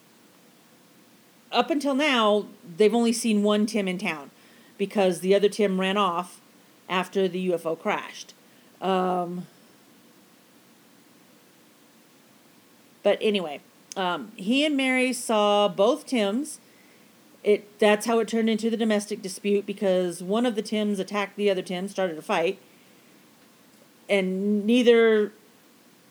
up 1.52 1.70
until 1.70 1.94
now, 1.94 2.46
they've 2.76 2.94
only 2.94 3.12
seen 3.12 3.42
one 3.42 3.66
Tim 3.66 3.86
in 3.86 3.98
town 3.98 4.30
because 4.78 5.20
the 5.20 5.34
other 5.34 5.48
Tim 5.48 5.80
ran 5.80 5.96
off 5.96 6.40
after 6.88 7.28
the 7.28 7.50
UFO 7.50 7.78
crashed. 7.78 8.34
Um, 8.80 9.46
But 13.02 13.18
anyway, 13.20 13.60
um, 13.96 14.32
he 14.36 14.64
and 14.64 14.76
Mary 14.76 15.12
saw 15.12 15.68
both 15.68 16.06
Tims 16.06 16.60
it 17.42 17.78
that's 17.78 18.06
how 18.06 18.18
it 18.20 18.28
turned 18.28 18.48
into 18.48 18.70
the 18.70 18.76
domestic 18.76 19.20
dispute 19.20 19.66
because 19.66 20.22
one 20.22 20.46
of 20.46 20.54
the 20.54 20.62
Tims 20.62 20.98
attacked 20.98 21.36
the 21.36 21.50
other 21.50 21.62
Tim, 21.62 21.88
started 21.88 22.16
a 22.16 22.22
fight, 22.22 22.58
and 24.08 24.64
neither 24.64 25.32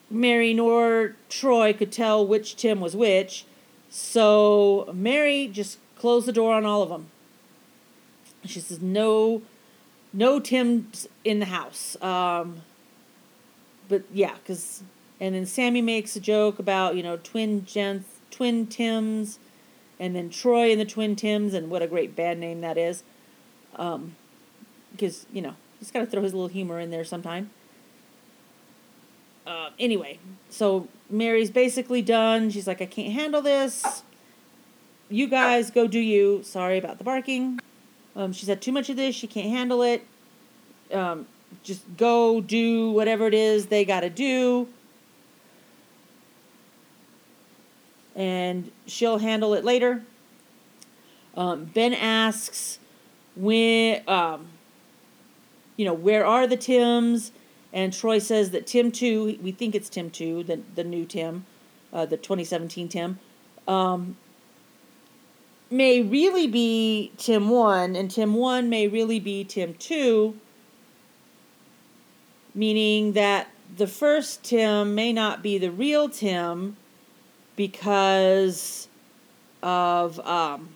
Mary 0.10 0.53
nor 0.53 1.15
Troy 1.29 1.71
could 1.74 1.91
tell 1.91 2.25
which 2.25 2.55
Tim 2.55 2.81
was 2.81 2.95
which. 2.95 3.45
So 3.89 4.89
Mary 4.93 5.48
just 5.48 5.77
closed 5.95 6.27
the 6.27 6.33
door 6.33 6.53
on 6.53 6.65
all 6.65 6.81
of 6.83 6.89
them. 6.89 7.07
She 8.45 8.60
says 8.60 8.81
no, 8.81 9.41
no 10.12 10.39
Tim's 10.39 11.07
in 11.24 11.39
the 11.39 11.45
house. 11.45 12.01
Um, 12.01 12.63
but 13.88 14.03
yeah, 14.12 14.33
because 14.36 14.83
and 15.21 15.35
then 15.35 15.45
Sammy 15.45 15.83
makes 15.83 16.15
a 16.15 16.19
joke 16.19 16.57
about 16.57 16.95
you 16.95 17.03
know 17.03 17.17
twin 17.17 17.63
gens, 17.63 18.03
twin 18.31 18.65
Tims, 18.65 19.37
and 19.99 20.15
then 20.15 20.31
Troy 20.31 20.71
and 20.71 20.81
the 20.81 20.85
twin 20.85 21.15
Tims, 21.15 21.53
and 21.53 21.69
what 21.69 21.83
a 21.83 21.87
great 21.87 22.15
band 22.15 22.39
name 22.39 22.59
that 22.61 22.77
is. 22.77 23.03
Um, 23.75 24.15
because 24.91 25.27
you 25.31 25.41
know 25.41 25.53
he's 25.79 25.91
got 25.91 25.99
to 25.99 26.05
throw 26.07 26.23
his 26.23 26.33
little 26.33 26.47
humor 26.49 26.79
in 26.79 26.89
there 26.89 27.05
sometime. 27.05 27.51
Uh, 29.45 29.69
anyway, 29.79 30.17
so 30.49 30.87
Mary's 31.09 31.51
basically 31.51 32.01
done. 32.01 32.49
She's 32.49 32.67
like, 32.67 32.81
I 32.81 32.85
can't 32.85 33.13
handle 33.13 33.41
this. 33.41 34.03
You 35.09 35.27
guys 35.27 35.69
go 35.71 35.87
do 35.87 35.99
you. 35.99 36.41
Sorry 36.43 36.77
about 36.77 36.97
the 36.97 37.03
barking. 37.03 37.59
Um, 38.15 38.33
she's 38.33 38.49
had 38.49 38.61
too 38.61 38.71
much 38.71 38.89
of 38.89 38.95
this. 38.95 39.15
She 39.15 39.27
can't 39.27 39.49
handle 39.49 39.81
it. 39.83 40.05
Um, 40.91 41.27
just 41.63 41.83
go 41.97 42.41
do 42.41 42.91
whatever 42.91 43.27
it 43.27 43.33
is 43.33 43.67
they 43.67 43.85
got 43.85 44.01
to 44.01 44.09
do. 44.09 44.67
And 48.21 48.69
she'll 48.85 49.17
handle 49.17 49.55
it 49.55 49.65
later. 49.65 50.03
Um, 51.35 51.65
ben 51.65 51.91
asks 51.91 52.77
when, 53.35 54.07
um, 54.07 54.45
you 55.75 55.85
know, 55.85 55.93
where 55.95 56.23
are 56.23 56.45
the 56.45 56.55
Tims? 56.55 57.31
And 57.73 57.91
Troy 57.91 58.19
says 58.19 58.51
that 58.51 58.67
Tim 58.67 58.91
2, 58.91 59.39
we 59.41 59.51
think 59.51 59.73
it's 59.73 59.89
Tim 59.89 60.11
2, 60.11 60.43
the, 60.43 60.59
the 60.75 60.83
new 60.83 61.03
Tim, 61.03 61.47
uh, 61.91 62.05
the 62.05 62.15
2017 62.15 62.89
Tim, 62.89 63.17
um, 63.67 64.17
may 65.71 66.03
really 66.03 66.45
be 66.45 67.11
Tim 67.17 67.49
1, 67.49 67.95
and 67.95 68.11
Tim 68.11 68.35
1 68.35 68.69
may 68.69 68.87
really 68.87 69.19
be 69.19 69.43
Tim 69.43 69.73
2, 69.73 70.37
meaning 72.53 73.13
that 73.13 73.47
the 73.75 73.87
first 73.87 74.43
Tim 74.43 74.93
may 74.93 75.11
not 75.11 75.41
be 75.41 75.57
the 75.57 75.71
real 75.71 76.07
Tim 76.07 76.77
because 77.55 78.88
of, 79.62 80.20
um, 80.22 80.70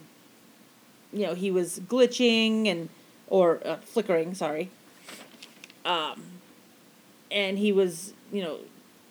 you 1.13 1.25
know, 1.25 1.33
he 1.33 1.51
was 1.51 1.79
glitching 1.79 2.67
and, 2.67 2.89
or 3.27 3.65
uh, 3.65 3.77
flickering, 3.77 4.33
sorry. 4.33 4.69
Um, 5.85 6.23
and 7.31 7.57
he 7.57 7.71
was, 7.71 8.13
you 8.31 8.41
know, 8.41 8.59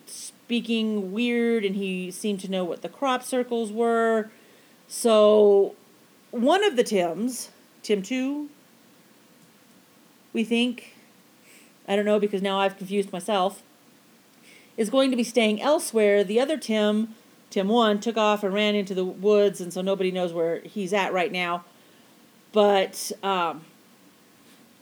speaking 0.07 1.13
weird 1.13 1.65
and 1.65 1.77
he 1.77 2.11
seemed 2.11 2.41
to 2.41 2.51
know 2.51 2.65
what 2.65 2.83
the 2.83 2.89
crop 2.89 3.23
circles 3.23 3.73
were. 3.73 4.31
So 4.89 5.75
one 6.31 6.63
of 6.65 6.77
the 6.77 6.85
Tims, 6.85 7.51
Tim 7.83 8.03
2, 8.03 8.49
we 10.33 10.45
think, 10.45 10.95
I 11.89 11.97
don't 11.97 12.05
know 12.05 12.21
because 12.21 12.43
now 12.43 12.61
I've 12.61 12.77
confused 12.77 13.13
myself, 13.13 13.63
is 14.77 14.91
going 14.91 15.11
to 15.11 15.17
be 15.17 15.25
staying 15.25 15.63
elsewhere. 15.63 16.25
The 16.25 16.41
other 16.41 16.59
Tim, 16.59 17.15
Tim 17.55 17.69
1, 17.69 18.01
took 18.01 18.17
off 18.17 18.43
and 18.43 18.53
ran 18.53 18.75
into 18.75 18.97
the 18.97 19.05
woods, 19.05 19.61
and 19.61 19.73
so 19.73 19.81
nobody 19.81 20.11
knows 20.11 20.33
where 20.33 20.59
he's 20.63 20.93
at 20.93 21.13
right 21.13 21.31
now. 21.31 21.65
But 22.51 23.13
um, 23.23 23.65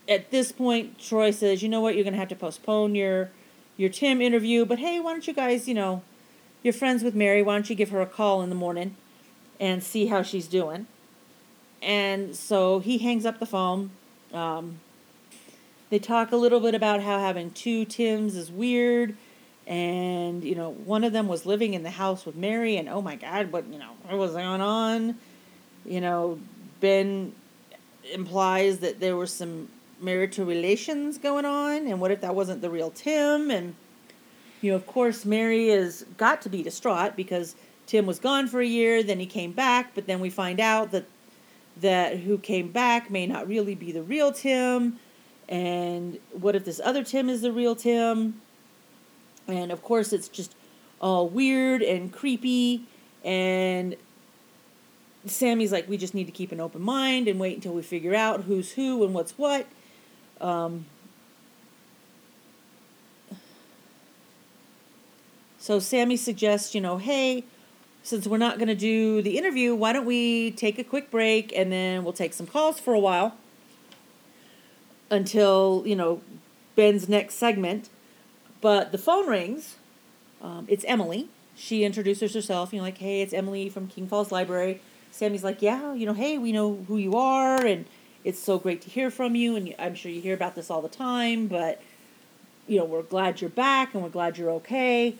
at 0.08 0.30
this 0.30 0.52
point, 0.52 0.98
Troy 0.98 1.32
says, 1.32 1.62
"You 1.62 1.68
know 1.68 1.82
what? 1.82 1.96
You're 1.96 2.04
going 2.04 2.14
to 2.14 2.18
have 2.18 2.30
to 2.30 2.34
postpone 2.34 2.94
your 2.94 3.28
your 3.76 3.90
Tim 3.90 4.22
interview. 4.22 4.64
But 4.64 4.78
hey, 4.78 4.98
why 5.00 5.12
don't 5.12 5.26
you 5.26 5.34
guys, 5.34 5.68
you 5.68 5.74
know, 5.74 6.02
you're 6.62 6.72
friends 6.72 7.02
with 7.02 7.14
Mary. 7.14 7.42
Why 7.42 7.56
don't 7.56 7.68
you 7.68 7.76
give 7.76 7.90
her 7.90 8.00
a 8.00 8.06
call 8.06 8.40
in 8.40 8.48
the 8.48 8.54
morning 8.54 8.96
and 9.60 9.82
see 9.82 10.06
how 10.06 10.22
she's 10.22 10.46
doing?" 10.46 10.86
And 11.82 12.34
so 12.34 12.78
he 12.78 12.96
hangs 12.96 13.26
up 13.26 13.38
the 13.38 13.44
phone. 13.44 13.90
Um, 14.32 14.80
they 15.90 15.98
talk 15.98 16.32
a 16.32 16.36
little 16.36 16.60
bit 16.60 16.74
about 16.74 17.02
how 17.02 17.18
having 17.18 17.50
two 17.50 17.84
Tims 17.84 18.34
is 18.34 18.50
weird, 18.50 19.14
and 19.66 20.42
you 20.44 20.54
know, 20.54 20.70
one 20.72 21.04
of 21.04 21.12
them 21.12 21.28
was 21.28 21.46
living 21.46 21.74
in 21.74 21.82
the 21.82 21.90
house 21.90 22.26
with 22.26 22.36
Mary, 22.36 22.76
and 22.76 22.88
oh 22.88 23.02
my 23.02 23.16
God, 23.16 23.52
what 23.52 23.66
you 23.66 23.78
know, 23.78 23.92
what 24.08 24.18
was 24.18 24.32
going 24.32 24.60
on? 24.60 25.16
You 25.84 26.00
know, 26.00 26.38
Ben 26.80 27.32
implies 28.12 28.78
that 28.78 29.00
there 29.00 29.16
were 29.16 29.26
some 29.26 29.68
marital 30.00 30.44
relations 30.44 31.16
going 31.16 31.44
on 31.44 31.86
and 31.86 32.00
what 32.00 32.10
if 32.10 32.20
that 32.20 32.34
wasn't 32.34 32.60
the 32.60 32.68
real 32.68 32.90
Tim? 32.90 33.50
And 33.50 33.76
you 34.60 34.70
know 34.70 34.76
of 34.76 34.84
course 34.84 35.24
Mary 35.24 35.68
has 35.68 36.04
got 36.16 36.42
to 36.42 36.48
be 36.48 36.64
distraught 36.64 37.14
because 37.14 37.54
Tim 37.86 38.06
was 38.06 38.18
gone 38.18 38.48
for 38.48 38.60
a 38.60 38.66
year 38.66 39.04
then 39.04 39.20
he 39.20 39.26
came 39.26 39.52
back 39.52 39.94
but 39.94 40.08
then 40.08 40.18
we 40.18 40.28
find 40.28 40.58
out 40.58 40.90
that 40.90 41.04
that 41.76 42.18
who 42.20 42.38
came 42.38 42.70
back 42.70 43.10
may 43.10 43.26
not 43.26 43.48
really 43.48 43.74
be 43.74 43.92
the 43.92 44.02
real 44.02 44.32
Tim. 44.32 44.98
And 45.48 46.18
what 46.32 46.54
if 46.56 46.64
this 46.64 46.80
other 46.82 47.04
Tim 47.04 47.28
is 47.28 47.42
the 47.42 47.52
real 47.52 47.74
Tim 47.74 48.40
and 49.48 49.72
of 49.72 49.82
course 49.82 50.12
it's 50.12 50.28
just 50.28 50.54
all 51.00 51.28
weird 51.28 51.82
and 51.82 52.12
creepy 52.12 52.84
and 53.24 53.96
Sammy's 55.26 55.70
like, 55.70 55.88
we 55.88 55.96
just 55.96 56.14
need 56.14 56.24
to 56.24 56.32
keep 56.32 56.52
an 56.52 56.60
open 56.60 56.82
mind 56.82 57.28
and 57.28 57.38
wait 57.38 57.54
until 57.54 57.72
we 57.72 57.82
figure 57.82 58.14
out 58.14 58.42
who's 58.42 58.72
who 58.72 59.04
and 59.04 59.14
what's 59.14 59.38
what. 59.38 59.66
Um, 60.40 60.86
so 65.58 65.78
Sammy 65.78 66.16
suggests, 66.16 66.74
you 66.74 66.80
know, 66.80 66.98
hey, 66.98 67.44
since 68.02 68.26
we're 68.26 68.38
not 68.38 68.58
going 68.58 68.68
to 68.68 68.74
do 68.74 69.22
the 69.22 69.38
interview, 69.38 69.74
why 69.76 69.92
don't 69.92 70.06
we 70.06 70.50
take 70.50 70.78
a 70.78 70.84
quick 70.84 71.10
break 71.10 71.52
and 71.56 71.70
then 71.70 72.02
we'll 72.02 72.12
take 72.12 72.32
some 72.32 72.46
calls 72.46 72.80
for 72.80 72.92
a 72.92 72.98
while 72.98 73.36
until, 75.08 75.84
you 75.86 75.94
know, 75.94 76.20
Ben's 76.74 77.08
next 77.08 77.34
segment. 77.34 77.90
But 78.62 78.92
the 78.92 78.98
phone 78.98 79.28
rings. 79.28 79.76
Um, 80.40 80.64
it's 80.68 80.84
Emily. 80.88 81.28
She 81.54 81.84
introduces 81.84 82.32
herself, 82.32 82.72
you 82.72 82.78
know, 82.78 82.84
like, 82.84 82.98
hey, 82.98 83.20
it's 83.20 83.34
Emily 83.34 83.68
from 83.68 83.88
King 83.88 84.06
Falls 84.06 84.32
Library. 84.32 84.80
Sammy's 85.10 85.44
like, 85.44 85.60
yeah, 85.60 85.92
you 85.92 86.06
know, 86.06 86.14
hey, 86.14 86.38
we 86.38 86.52
know 86.52 86.84
who 86.88 86.96
you 86.96 87.14
are, 87.14 87.62
and 87.64 87.84
it's 88.24 88.38
so 88.38 88.58
great 88.58 88.80
to 88.82 88.88
hear 88.90 89.10
from 89.10 89.34
you, 89.34 89.56
and 89.56 89.74
I'm 89.78 89.94
sure 89.94 90.10
you 90.10 90.22
hear 90.22 90.34
about 90.34 90.54
this 90.54 90.70
all 90.70 90.80
the 90.80 90.88
time, 90.88 91.48
but 91.48 91.82
you 92.66 92.78
know, 92.78 92.84
we're 92.84 93.02
glad 93.02 93.40
you're 93.40 93.50
back 93.50 93.92
and 93.92 94.02
we're 94.02 94.08
glad 94.08 94.38
you're 94.38 94.50
okay. 94.50 95.16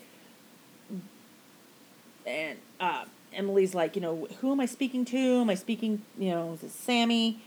And 2.25 2.59
uh, 2.81 3.05
Emily's 3.35 3.75
like, 3.75 3.97
you 3.97 4.03
know, 4.03 4.29
who 4.41 4.53
am 4.53 4.61
I 4.61 4.67
speaking 4.67 5.05
to? 5.07 5.19
Am 5.19 5.51
I 5.51 5.57
speaking, 5.57 6.03
you 6.17 6.31
know, 6.31 6.57
to 6.61 6.71
Sammy? 6.71 7.43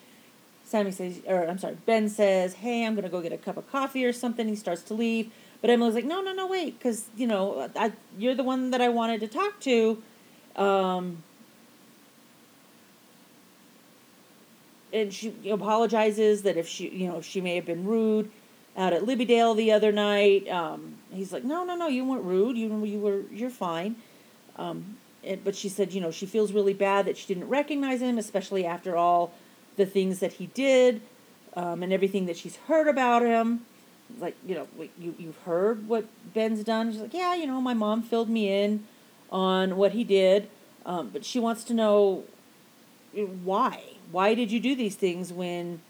Sammy 0.65 0.91
says, 0.91 1.21
or 1.27 1.47
I'm 1.47 1.57
sorry, 1.57 1.77
Ben 1.85 2.09
says, 2.09 2.55
hey, 2.55 2.85
I'm 2.85 2.93
going 2.93 3.03
to 3.03 3.09
go 3.09 3.21
get 3.21 3.31
a 3.31 3.37
cup 3.37 3.55
of 3.55 3.71
coffee 3.71 4.03
or 4.03 4.11
something. 4.11 4.47
He 4.47 4.55
starts 4.55 4.81
to 4.83 4.93
leave. 4.93 5.31
But 5.61 5.69
Emily's 5.69 5.95
like, 5.95 6.05
no, 6.05 6.21
no, 6.21 6.33
no, 6.33 6.47
wait, 6.47 6.77
because, 6.77 7.05
you 7.15 7.27
know, 7.27 7.69
I, 7.75 7.91
you're 8.17 8.35
the 8.35 8.43
one 8.43 8.71
that 8.71 8.81
I 8.81 8.89
wanted 8.89 9.21
to 9.21 9.27
talk 9.27 9.59
to. 9.61 10.01
Um, 10.55 11.23
and 14.93 15.13
she 15.13 15.33
apologizes 15.49 16.43
that 16.43 16.55
if 16.57 16.67
she, 16.67 16.89
you 16.89 17.07
know, 17.07 17.21
she 17.21 17.41
may 17.41 17.55
have 17.55 17.65
been 17.65 17.85
rude 17.85 18.29
out 18.77 18.93
at 18.93 19.03
Libbydale 19.03 19.55
the 19.55 19.71
other 19.71 19.91
night. 19.91 20.47
Um, 20.49 20.97
he's 21.11 21.33
like, 21.33 21.43
no, 21.43 21.63
no, 21.63 21.75
no, 21.75 21.87
you 21.87 22.05
weren't 22.05 22.23
rude. 22.23 22.57
You, 22.57 22.83
you 22.85 22.99
were, 22.99 23.21
you're 23.31 23.49
fine. 23.49 23.95
Um, 24.57 24.97
but 25.43 25.55
she 25.55 25.69
said, 25.69 25.93
you 25.93 26.01
know, 26.01 26.11
she 26.11 26.25
feels 26.25 26.51
really 26.51 26.73
bad 26.73 27.05
that 27.05 27.17
she 27.17 27.25
didn't 27.27 27.49
recognize 27.49 28.01
him, 28.01 28.17
especially 28.17 28.65
after 28.65 28.95
all 28.95 29.33
the 29.75 29.85
things 29.85 30.19
that 30.19 30.33
he 30.33 30.47
did 30.47 31.01
um, 31.55 31.81
and 31.83 31.91
everything 31.91 32.25
that 32.27 32.37
she's 32.37 32.55
heard 32.67 32.87
about 32.87 33.21
him. 33.21 33.65
Like, 34.19 34.35
you 34.45 34.55
know, 34.55 34.67
you, 34.99 35.15
you've 35.17 35.37
heard 35.39 35.87
what 35.87 36.05
Ben's 36.33 36.63
done. 36.63 36.91
She's 36.91 37.01
like, 37.01 37.13
yeah, 37.13 37.35
you 37.35 37.47
know, 37.47 37.59
my 37.59 37.73
mom 37.73 38.01
filled 38.03 38.29
me 38.29 38.63
in 38.63 38.85
on 39.31 39.75
what 39.75 39.91
he 39.91 40.03
did. 40.03 40.49
Um, 40.85 41.09
but 41.11 41.25
she 41.25 41.39
wants 41.39 41.63
to 41.65 41.73
know 41.73 42.23
why 43.43 43.81
why 44.11 44.33
did 44.33 44.51
you 44.51 44.59
do 44.59 44.75
these 44.75 44.95
things 44.95 45.33
when 45.33 45.81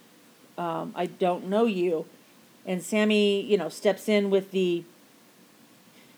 um, 0.58 0.94
I 0.96 1.06
don't 1.06 1.48
know 1.48 1.66
you? 1.66 2.06
And 2.66 2.82
Sammy, 2.82 3.42
you 3.42 3.58
know, 3.58 3.70
steps 3.70 4.10
in 4.10 4.30
with 4.30 4.52
the, 4.52 4.84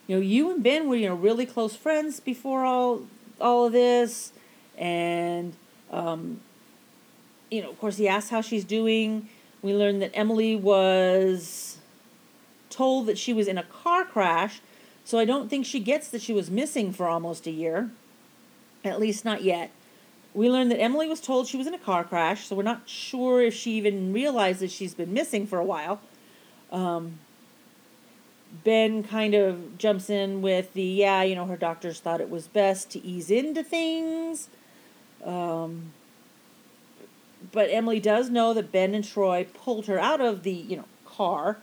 you 0.07 0.15
know, 0.15 0.21
you 0.21 0.51
and 0.51 0.63
Ben 0.63 0.87
were, 0.87 0.95
you 0.95 1.09
know, 1.09 1.15
really 1.15 1.45
close 1.45 1.75
friends 1.75 2.19
before 2.19 2.65
all 2.65 3.01
all 3.39 3.65
of 3.67 3.71
this, 3.71 4.31
and, 4.77 5.53
um, 5.91 6.39
you 7.51 7.61
know, 7.61 7.69
of 7.69 7.79
course, 7.79 7.97
he 7.97 8.07
asks 8.07 8.31
how 8.31 8.41
she's 8.41 8.63
doing. 8.63 9.29
We 9.61 9.73
learned 9.73 10.01
that 10.01 10.11
Emily 10.13 10.55
was 10.55 11.76
told 12.69 13.05
that 13.07 13.17
she 13.17 13.33
was 13.33 13.47
in 13.47 13.57
a 13.57 13.63
car 13.63 14.05
crash, 14.05 14.61
so 15.03 15.17
I 15.17 15.25
don't 15.25 15.49
think 15.49 15.65
she 15.65 15.79
gets 15.79 16.09
that 16.09 16.21
she 16.21 16.33
was 16.33 16.51
missing 16.51 16.91
for 16.91 17.07
almost 17.07 17.47
a 17.47 17.51
year. 17.51 17.91
At 18.83 18.99
least 18.99 19.25
not 19.25 19.43
yet 19.43 19.71
we 20.37 20.51
learned 20.51 20.69
that 20.69 20.79
Emily 20.79 21.07
was 21.07 21.19
told 21.19 21.47
she 21.47 21.57
was 21.57 21.65
in 21.65 21.73
a 21.73 21.79
car 21.79 22.03
crash, 22.03 22.45
so 22.45 22.55
we're 22.55 22.61
not 22.61 22.87
sure 22.87 23.41
if 23.41 23.55
she 23.55 23.71
even 23.71 24.13
realizes 24.13 24.71
she's 24.71 24.93
been 24.93 25.11
missing 25.11 25.47
for 25.47 25.57
a 25.57 25.65
while. 25.65 25.99
Um, 26.71 27.17
ben 28.63 29.01
kind 29.01 29.33
of 29.33 29.79
jumps 29.79 30.11
in 30.11 30.43
with 30.43 30.73
the, 30.73 30.83
yeah, 30.83 31.23
you 31.23 31.33
know, 31.33 31.45
her 31.45 31.57
doctors 31.57 31.99
thought 31.99 32.21
it 32.21 32.29
was 32.29 32.47
best 32.47 32.91
to 32.91 33.03
ease 33.03 33.31
into 33.31 33.63
things. 33.63 34.49
Um, 35.25 35.91
but 37.51 37.69
Emily 37.71 37.99
does 37.99 38.29
know 38.29 38.53
that 38.53 38.71
Ben 38.71 38.93
and 38.93 39.03
Troy 39.03 39.47
pulled 39.55 39.87
her 39.87 39.97
out 39.97 40.21
of 40.21 40.43
the, 40.43 40.51
you 40.51 40.77
know, 40.77 40.85
car. 41.03 41.57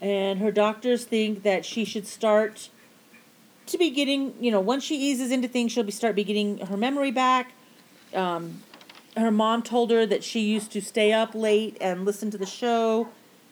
And 0.00 0.40
her 0.40 0.50
doctors 0.50 1.04
think 1.04 1.42
that 1.42 1.64
she 1.64 1.84
should 1.84 2.06
start 2.06 2.68
to 3.66 3.78
be 3.78 3.90
getting, 3.90 4.34
you 4.40 4.50
know, 4.50 4.60
once 4.60 4.84
she 4.84 4.96
eases 4.96 5.30
into 5.30 5.48
things, 5.48 5.72
she'll 5.72 5.84
be 5.84 5.90
start 5.90 6.14
be 6.14 6.24
getting 6.24 6.58
her 6.58 6.76
memory 6.76 7.10
back 7.10 7.52
um, 8.14 8.62
her 9.16 9.30
mom 9.30 9.62
told 9.62 9.90
her 9.90 10.06
that 10.06 10.22
she 10.22 10.40
used 10.40 10.72
to 10.72 10.80
stay 10.80 11.12
up 11.12 11.34
late 11.34 11.76
and 11.80 12.04
listen 12.04 12.30
to 12.30 12.38
the 12.38 12.46
show 12.46 13.08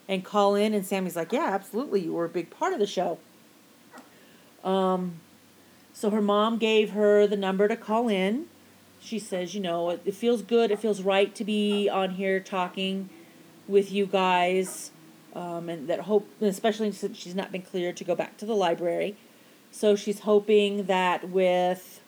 and 0.08 0.24
call 0.24 0.54
in 0.54 0.74
and 0.74 0.84
Sammy's 0.84 1.16
like, 1.16 1.32
"Yeah, 1.32 1.46
absolutely. 1.46 2.02
You 2.02 2.12
were 2.12 2.26
a 2.26 2.30
big 2.30 2.50
part 2.50 2.72
of 2.72 2.78
the 2.78 2.86
show." 2.86 3.18
Um 4.62 5.20
so 5.92 6.10
her 6.10 6.22
mom 6.22 6.58
gave 6.58 6.90
her 6.90 7.26
the 7.26 7.36
number 7.36 7.68
to 7.68 7.76
call 7.76 8.08
in. 8.08 8.46
She 9.00 9.18
says, 9.18 9.54
"You 9.54 9.60
know, 9.60 9.90
it, 9.90 10.02
it 10.04 10.14
feels 10.14 10.42
good. 10.42 10.70
It 10.70 10.78
feels 10.78 11.02
right 11.02 11.34
to 11.34 11.44
be 11.44 11.88
on 11.88 12.10
here 12.10 12.40
talking 12.40 13.08
with 13.66 13.92
you 13.92 14.06
guys." 14.06 14.90
Um, 15.34 15.68
and 15.68 15.88
that 15.88 16.00
hope, 16.00 16.28
especially 16.40 16.92
since 16.92 17.18
she's 17.18 17.34
not 17.34 17.50
been 17.50 17.62
cleared 17.62 17.96
to 17.96 18.04
go 18.04 18.14
back 18.14 18.36
to 18.38 18.46
the 18.46 18.54
library. 18.54 19.16
So 19.72 19.96
she's 19.96 20.20
hoping 20.20 20.84
that 20.84 21.28
with 21.28 22.00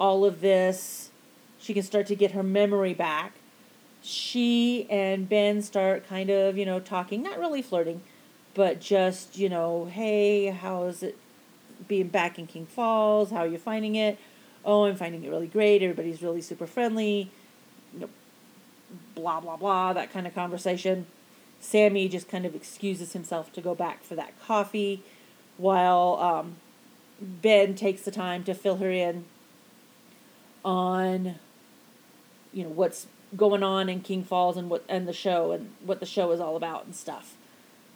all 0.00 0.24
of 0.24 0.40
this, 0.40 1.10
she 1.58 1.72
can 1.72 1.84
start 1.84 2.06
to 2.08 2.16
get 2.16 2.32
her 2.32 2.42
memory 2.42 2.94
back. 2.94 3.34
She 4.02 4.88
and 4.90 5.28
Ben 5.28 5.62
start 5.62 6.06
kind 6.08 6.30
of, 6.30 6.58
you 6.58 6.66
know, 6.66 6.80
talking, 6.80 7.22
not 7.22 7.38
really 7.38 7.62
flirting, 7.62 8.02
but 8.54 8.80
just, 8.80 9.38
you 9.38 9.48
know, 9.48 9.86
hey, 9.86 10.46
how 10.46 10.84
is 10.84 11.02
it 11.02 11.16
being 11.86 12.08
back 12.08 12.38
in 12.38 12.46
King 12.46 12.66
Falls? 12.66 13.30
How 13.30 13.38
are 13.38 13.46
you 13.46 13.58
finding 13.58 13.94
it? 13.94 14.18
Oh, 14.64 14.84
I'm 14.84 14.96
finding 14.96 15.22
it 15.24 15.30
really 15.30 15.46
great. 15.46 15.82
Everybody's 15.82 16.22
really 16.22 16.42
super 16.42 16.66
friendly. 16.66 17.30
You 17.92 18.00
know, 18.00 18.08
blah, 19.14 19.40
blah, 19.40 19.56
blah, 19.56 19.92
that 19.92 20.12
kind 20.12 20.26
of 20.26 20.34
conversation. 20.34 21.06
Sammy 21.64 22.08
just 22.08 22.28
kind 22.28 22.44
of 22.44 22.54
excuses 22.54 23.14
himself 23.14 23.52
to 23.54 23.60
go 23.62 23.74
back 23.74 24.04
for 24.04 24.14
that 24.14 24.38
coffee 24.40 25.02
while 25.56 26.18
um, 26.20 26.56
Ben 27.20 27.74
takes 27.74 28.02
the 28.02 28.10
time 28.10 28.44
to 28.44 28.54
fill 28.54 28.76
her 28.76 28.90
in 28.90 29.24
on 30.64 31.36
you 32.52 32.64
know 32.64 32.70
what's 32.70 33.06
going 33.36 33.62
on 33.62 33.88
in 33.88 34.00
King 34.00 34.22
Falls 34.22 34.56
and 34.56 34.68
what 34.68 34.84
and 34.88 35.08
the 35.08 35.12
show 35.12 35.52
and 35.52 35.72
what 35.84 36.00
the 36.00 36.06
show 36.06 36.30
is 36.32 36.40
all 36.40 36.56
about 36.56 36.84
and 36.84 36.94
stuff. 36.94 37.34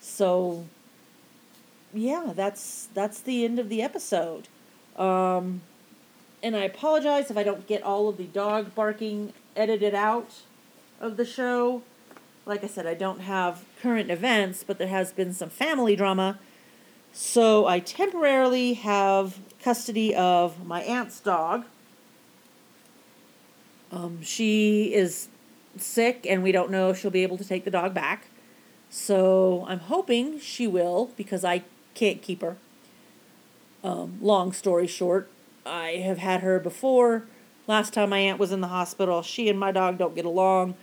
So 0.01 0.65
yeah, 1.93 2.33
that's 2.35 2.89
that's 2.95 3.21
the 3.21 3.45
end 3.45 3.59
of 3.59 3.69
the 3.69 3.83
episode. 3.83 4.49
Um, 4.97 5.61
and 6.43 6.57
I 6.57 6.65
apologize 6.65 7.31
if 7.31 7.37
I 7.37 7.43
don't 7.43 7.67
get 7.67 7.83
all 7.83 8.09
of 8.09 8.17
the 8.17 8.25
dog 8.25 8.75
barking 8.75 9.35
edited 9.55 9.95
out 9.95 10.41
of 11.01 11.19
the 11.19 11.25
show. 11.27 11.83
Like 12.49 12.65
I 12.65 12.67
said, 12.67 12.87
I 12.87 12.95
don't 12.95 13.21
have 13.21 13.65
current 13.81 14.11
events, 14.11 14.65
but 14.67 14.79
there 14.79 14.89
has 14.89 15.13
been 15.13 15.33
some 15.33 15.51
family 15.51 15.95
drama. 15.95 16.39
So 17.13 17.67
I 17.67 17.79
temporarily 17.79 18.75
have 18.75 19.39
custody 19.63 20.15
of 20.15 20.67
my 20.67 20.83
aunt's 20.83 21.21
dog 21.21 21.65
um, 23.91 24.21
she 24.23 24.95
is 24.95 25.29
sick, 25.77 26.27
and 26.29 26.43
we 26.43 26.53
don't 26.53 26.71
know 26.71 26.91
if 26.91 26.99
she'll 26.99 27.11
be 27.11 27.23
able 27.23 27.39
to 27.39 27.45
take 27.45 27.65
the 27.65 27.71
dog 27.71 27.95
back. 27.95 28.27
So 28.91 29.65
I'm 29.69 29.81
hoping 29.81 30.41
she 30.41 30.67
will 30.67 31.11
because 31.17 31.45
I 31.45 31.65
can't 31.95 32.23
keep 32.23 32.43
her. 32.43 32.57
Um, 33.83 34.19
long 34.21 34.53
story 34.53 34.87
short, 34.87 35.31
I 35.65 36.03
have 36.05 36.19
had 36.19 36.41
her 36.41 36.59
before. 36.59 37.25
Last 37.67 37.93
time 37.93 38.11
my 38.11 38.19
aunt 38.19 38.39
was 38.39 38.51
in 38.51 38.61
the 38.61 38.69
hospital, 38.69 39.23
she 39.23 39.49
and 39.49 39.59
my 39.59 39.73
dog 39.73 39.99
don't 39.99 40.15
get 40.15 40.25
along. 40.25 40.75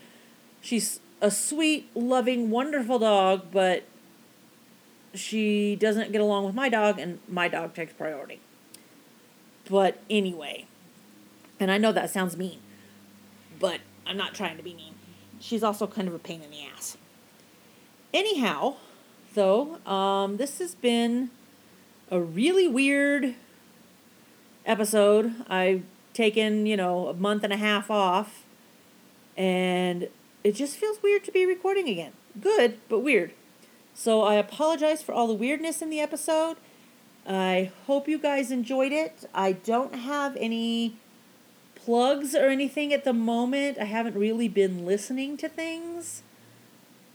She's 0.62 1.00
a 1.22 1.32
sweet, 1.32 1.90
loving, 1.96 2.50
wonderful 2.50 3.00
dog, 3.00 3.48
but 3.52 3.84
she 5.14 5.76
doesn't 5.76 6.12
get 6.12 6.22
along 6.22 6.46
with 6.46 6.56
my 6.56 6.70
dog, 6.70 7.00
and 7.00 7.20
my 7.28 7.48
dog 7.48 7.74
takes 7.74 7.94
priority. 7.94 8.40
But 9.70 10.00
anyway, 10.10 10.68
and 11.60 11.72
I 11.72 11.78
know 11.78 11.92
that 11.92 12.10
sounds 12.10 12.38
mean, 12.38 12.60
but 13.60 13.80
I'm 14.06 14.18
not 14.18 14.34
trying 14.36 14.58
to 14.58 14.64
be 14.64 14.74
mean. 14.74 14.96
She's 15.40 15.64
also 15.64 15.88
kind 15.88 16.08
of 16.08 16.14
a 16.14 16.20
pain 16.20 16.42
in 16.42 16.52
the 16.52 16.66
ass. 16.66 16.98
Anyhow, 18.14 18.76
though, 19.34 19.78
um, 19.86 20.38
this 20.38 20.60
has 20.60 20.76
been 20.76 21.32
a 22.12 22.20
really 22.20 22.68
weird 22.68 23.36
episode. 24.66 25.34
I've 25.50 25.84
taken, 26.14 26.66
you 26.66 26.78
know, 26.78 27.08
a 27.08 27.14
month 27.14 27.44
and 27.44 27.52
a 27.52 27.58
half 27.58 27.90
off, 27.90 28.44
and 29.36 30.08
it 30.46 30.54
just 30.54 30.78
feels 30.78 31.02
weird 31.02 31.24
to 31.24 31.32
be 31.32 31.44
recording 31.44 31.90
again. 31.90 32.12
Good, 32.40 32.78
but 32.88 33.00
weird. 33.00 33.34
So 33.96 34.22
I 34.22 34.36
apologize 34.36 35.02
for 35.02 35.12
all 35.12 35.26
the 35.26 35.34
weirdness 35.34 35.82
in 35.82 35.90
the 35.90 36.00
episode. 36.00 36.58
I 37.28 37.72
hope 37.88 38.08
you 38.08 38.20
guys 38.20 38.52
enjoyed 38.52 38.92
it. 38.92 39.28
I 39.34 39.54
don't 39.54 39.96
have 39.96 40.38
any 40.40 40.98
plugs 41.74 42.36
or 42.36 42.48
anything 42.50 42.94
at 42.94 43.06
the 43.06 43.12
moment. 43.12 43.80
I 43.80 43.86
haven't 43.86 44.16
really 44.16 44.48
been 44.48 44.86
listening 44.86 45.36
to 45.38 45.50
things. 45.50 46.22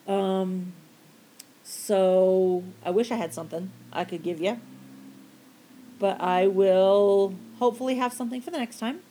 Um, 0.09 0.73
so 1.63 2.65
I 2.85 2.91
wish 2.91 3.13
I 3.13 3.17
had 3.17 3.33
something 3.33 3.71
I 3.93 4.05
could 4.05 4.25
give 4.25 4.41
you. 4.41 4.59
But 6.01 6.21
I 6.21 6.49
will 6.49 7.37
hopefully 7.61 7.95
have 7.95 8.13
something 8.13 8.43
for 8.43 8.51
the 8.51 8.59
next 8.59 8.81
time. 8.81 9.03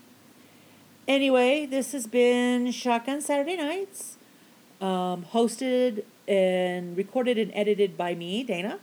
Anyway, 1.09 1.65
this 1.65 1.91
has 1.93 2.05
been 2.05 2.71
Shotgun 2.71 3.19
Saturday 3.19 3.57
Nights, 3.57 4.17
um, 4.79 5.25
hosted 5.33 6.03
and 6.27 6.95
recorded 6.95 7.39
and 7.39 7.51
edited 7.55 7.97
by 7.97 8.13
me, 8.13 8.43
Dana. 8.43 8.77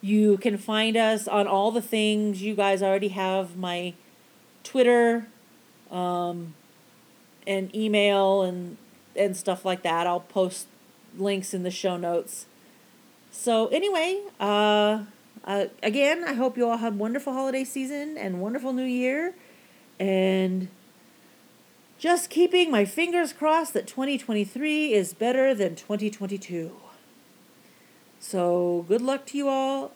You 0.00 0.38
can 0.38 0.56
find 0.56 0.96
us 0.96 1.28
on 1.28 1.46
all 1.46 1.70
the 1.70 1.82
things. 1.82 2.40
You 2.40 2.54
guys 2.54 2.82
already 2.82 3.08
have 3.08 3.58
my 3.58 3.92
Twitter, 4.64 5.26
um, 5.90 6.54
and 7.46 7.76
email 7.76 8.40
and 8.40 8.78
and 9.14 9.36
stuff 9.36 9.66
like 9.66 9.82
that. 9.82 10.06
I'll 10.06 10.20
post 10.20 10.66
links 11.18 11.52
in 11.52 11.62
the 11.62 11.70
show 11.70 11.98
notes. 11.98 12.46
So 13.30 13.66
anyway, 13.66 14.22
uh, 14.40 15.04
uh, 15.44 15.66
again, 15.82 16.24
I 16.24 16.32
hope 16.32 16.56
you 16.56 16.66
all 16.66 16.78
have 16.78 16.96
wonderful 16.96 17.34
holiday 17.34 17.64
season 17.64 18.16
and 18.16 18.40
wonderful 18.40 18.72
new 18.72 18.82
year, 18.82 19.34
and 20.00 20.68
just 21.98 22.28
keeping 22.28 22.70
my 22.70 22.84
fingers 22.84 23.32
crossed 23.32 23.72
that 23.74 23.86
2023 23.86 24.92
is 24.92 25.14
better 25.14 25.54
than 25.54 25.76
2022. 25.76 26.76
So 28.20 28.84
good 28.88 29.00
luck 29.00 29.26
to 29.26 29.38
you 29.38 29.48
all. 29.48 29.92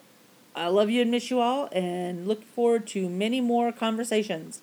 I 0.55 0.69
love 0.69 0.91
you 0.91 1.03
and 1.03 1.11
miss 1.11 1.31
you 1.31 1.41
all, 1.41 1.69
and 1.73 2.27
look 2.27 2.43
forward 2.43 2.87
to 2.89 3.09
many 3.09 3.41
more 3.41 3.71
conversations. 3.71 4.63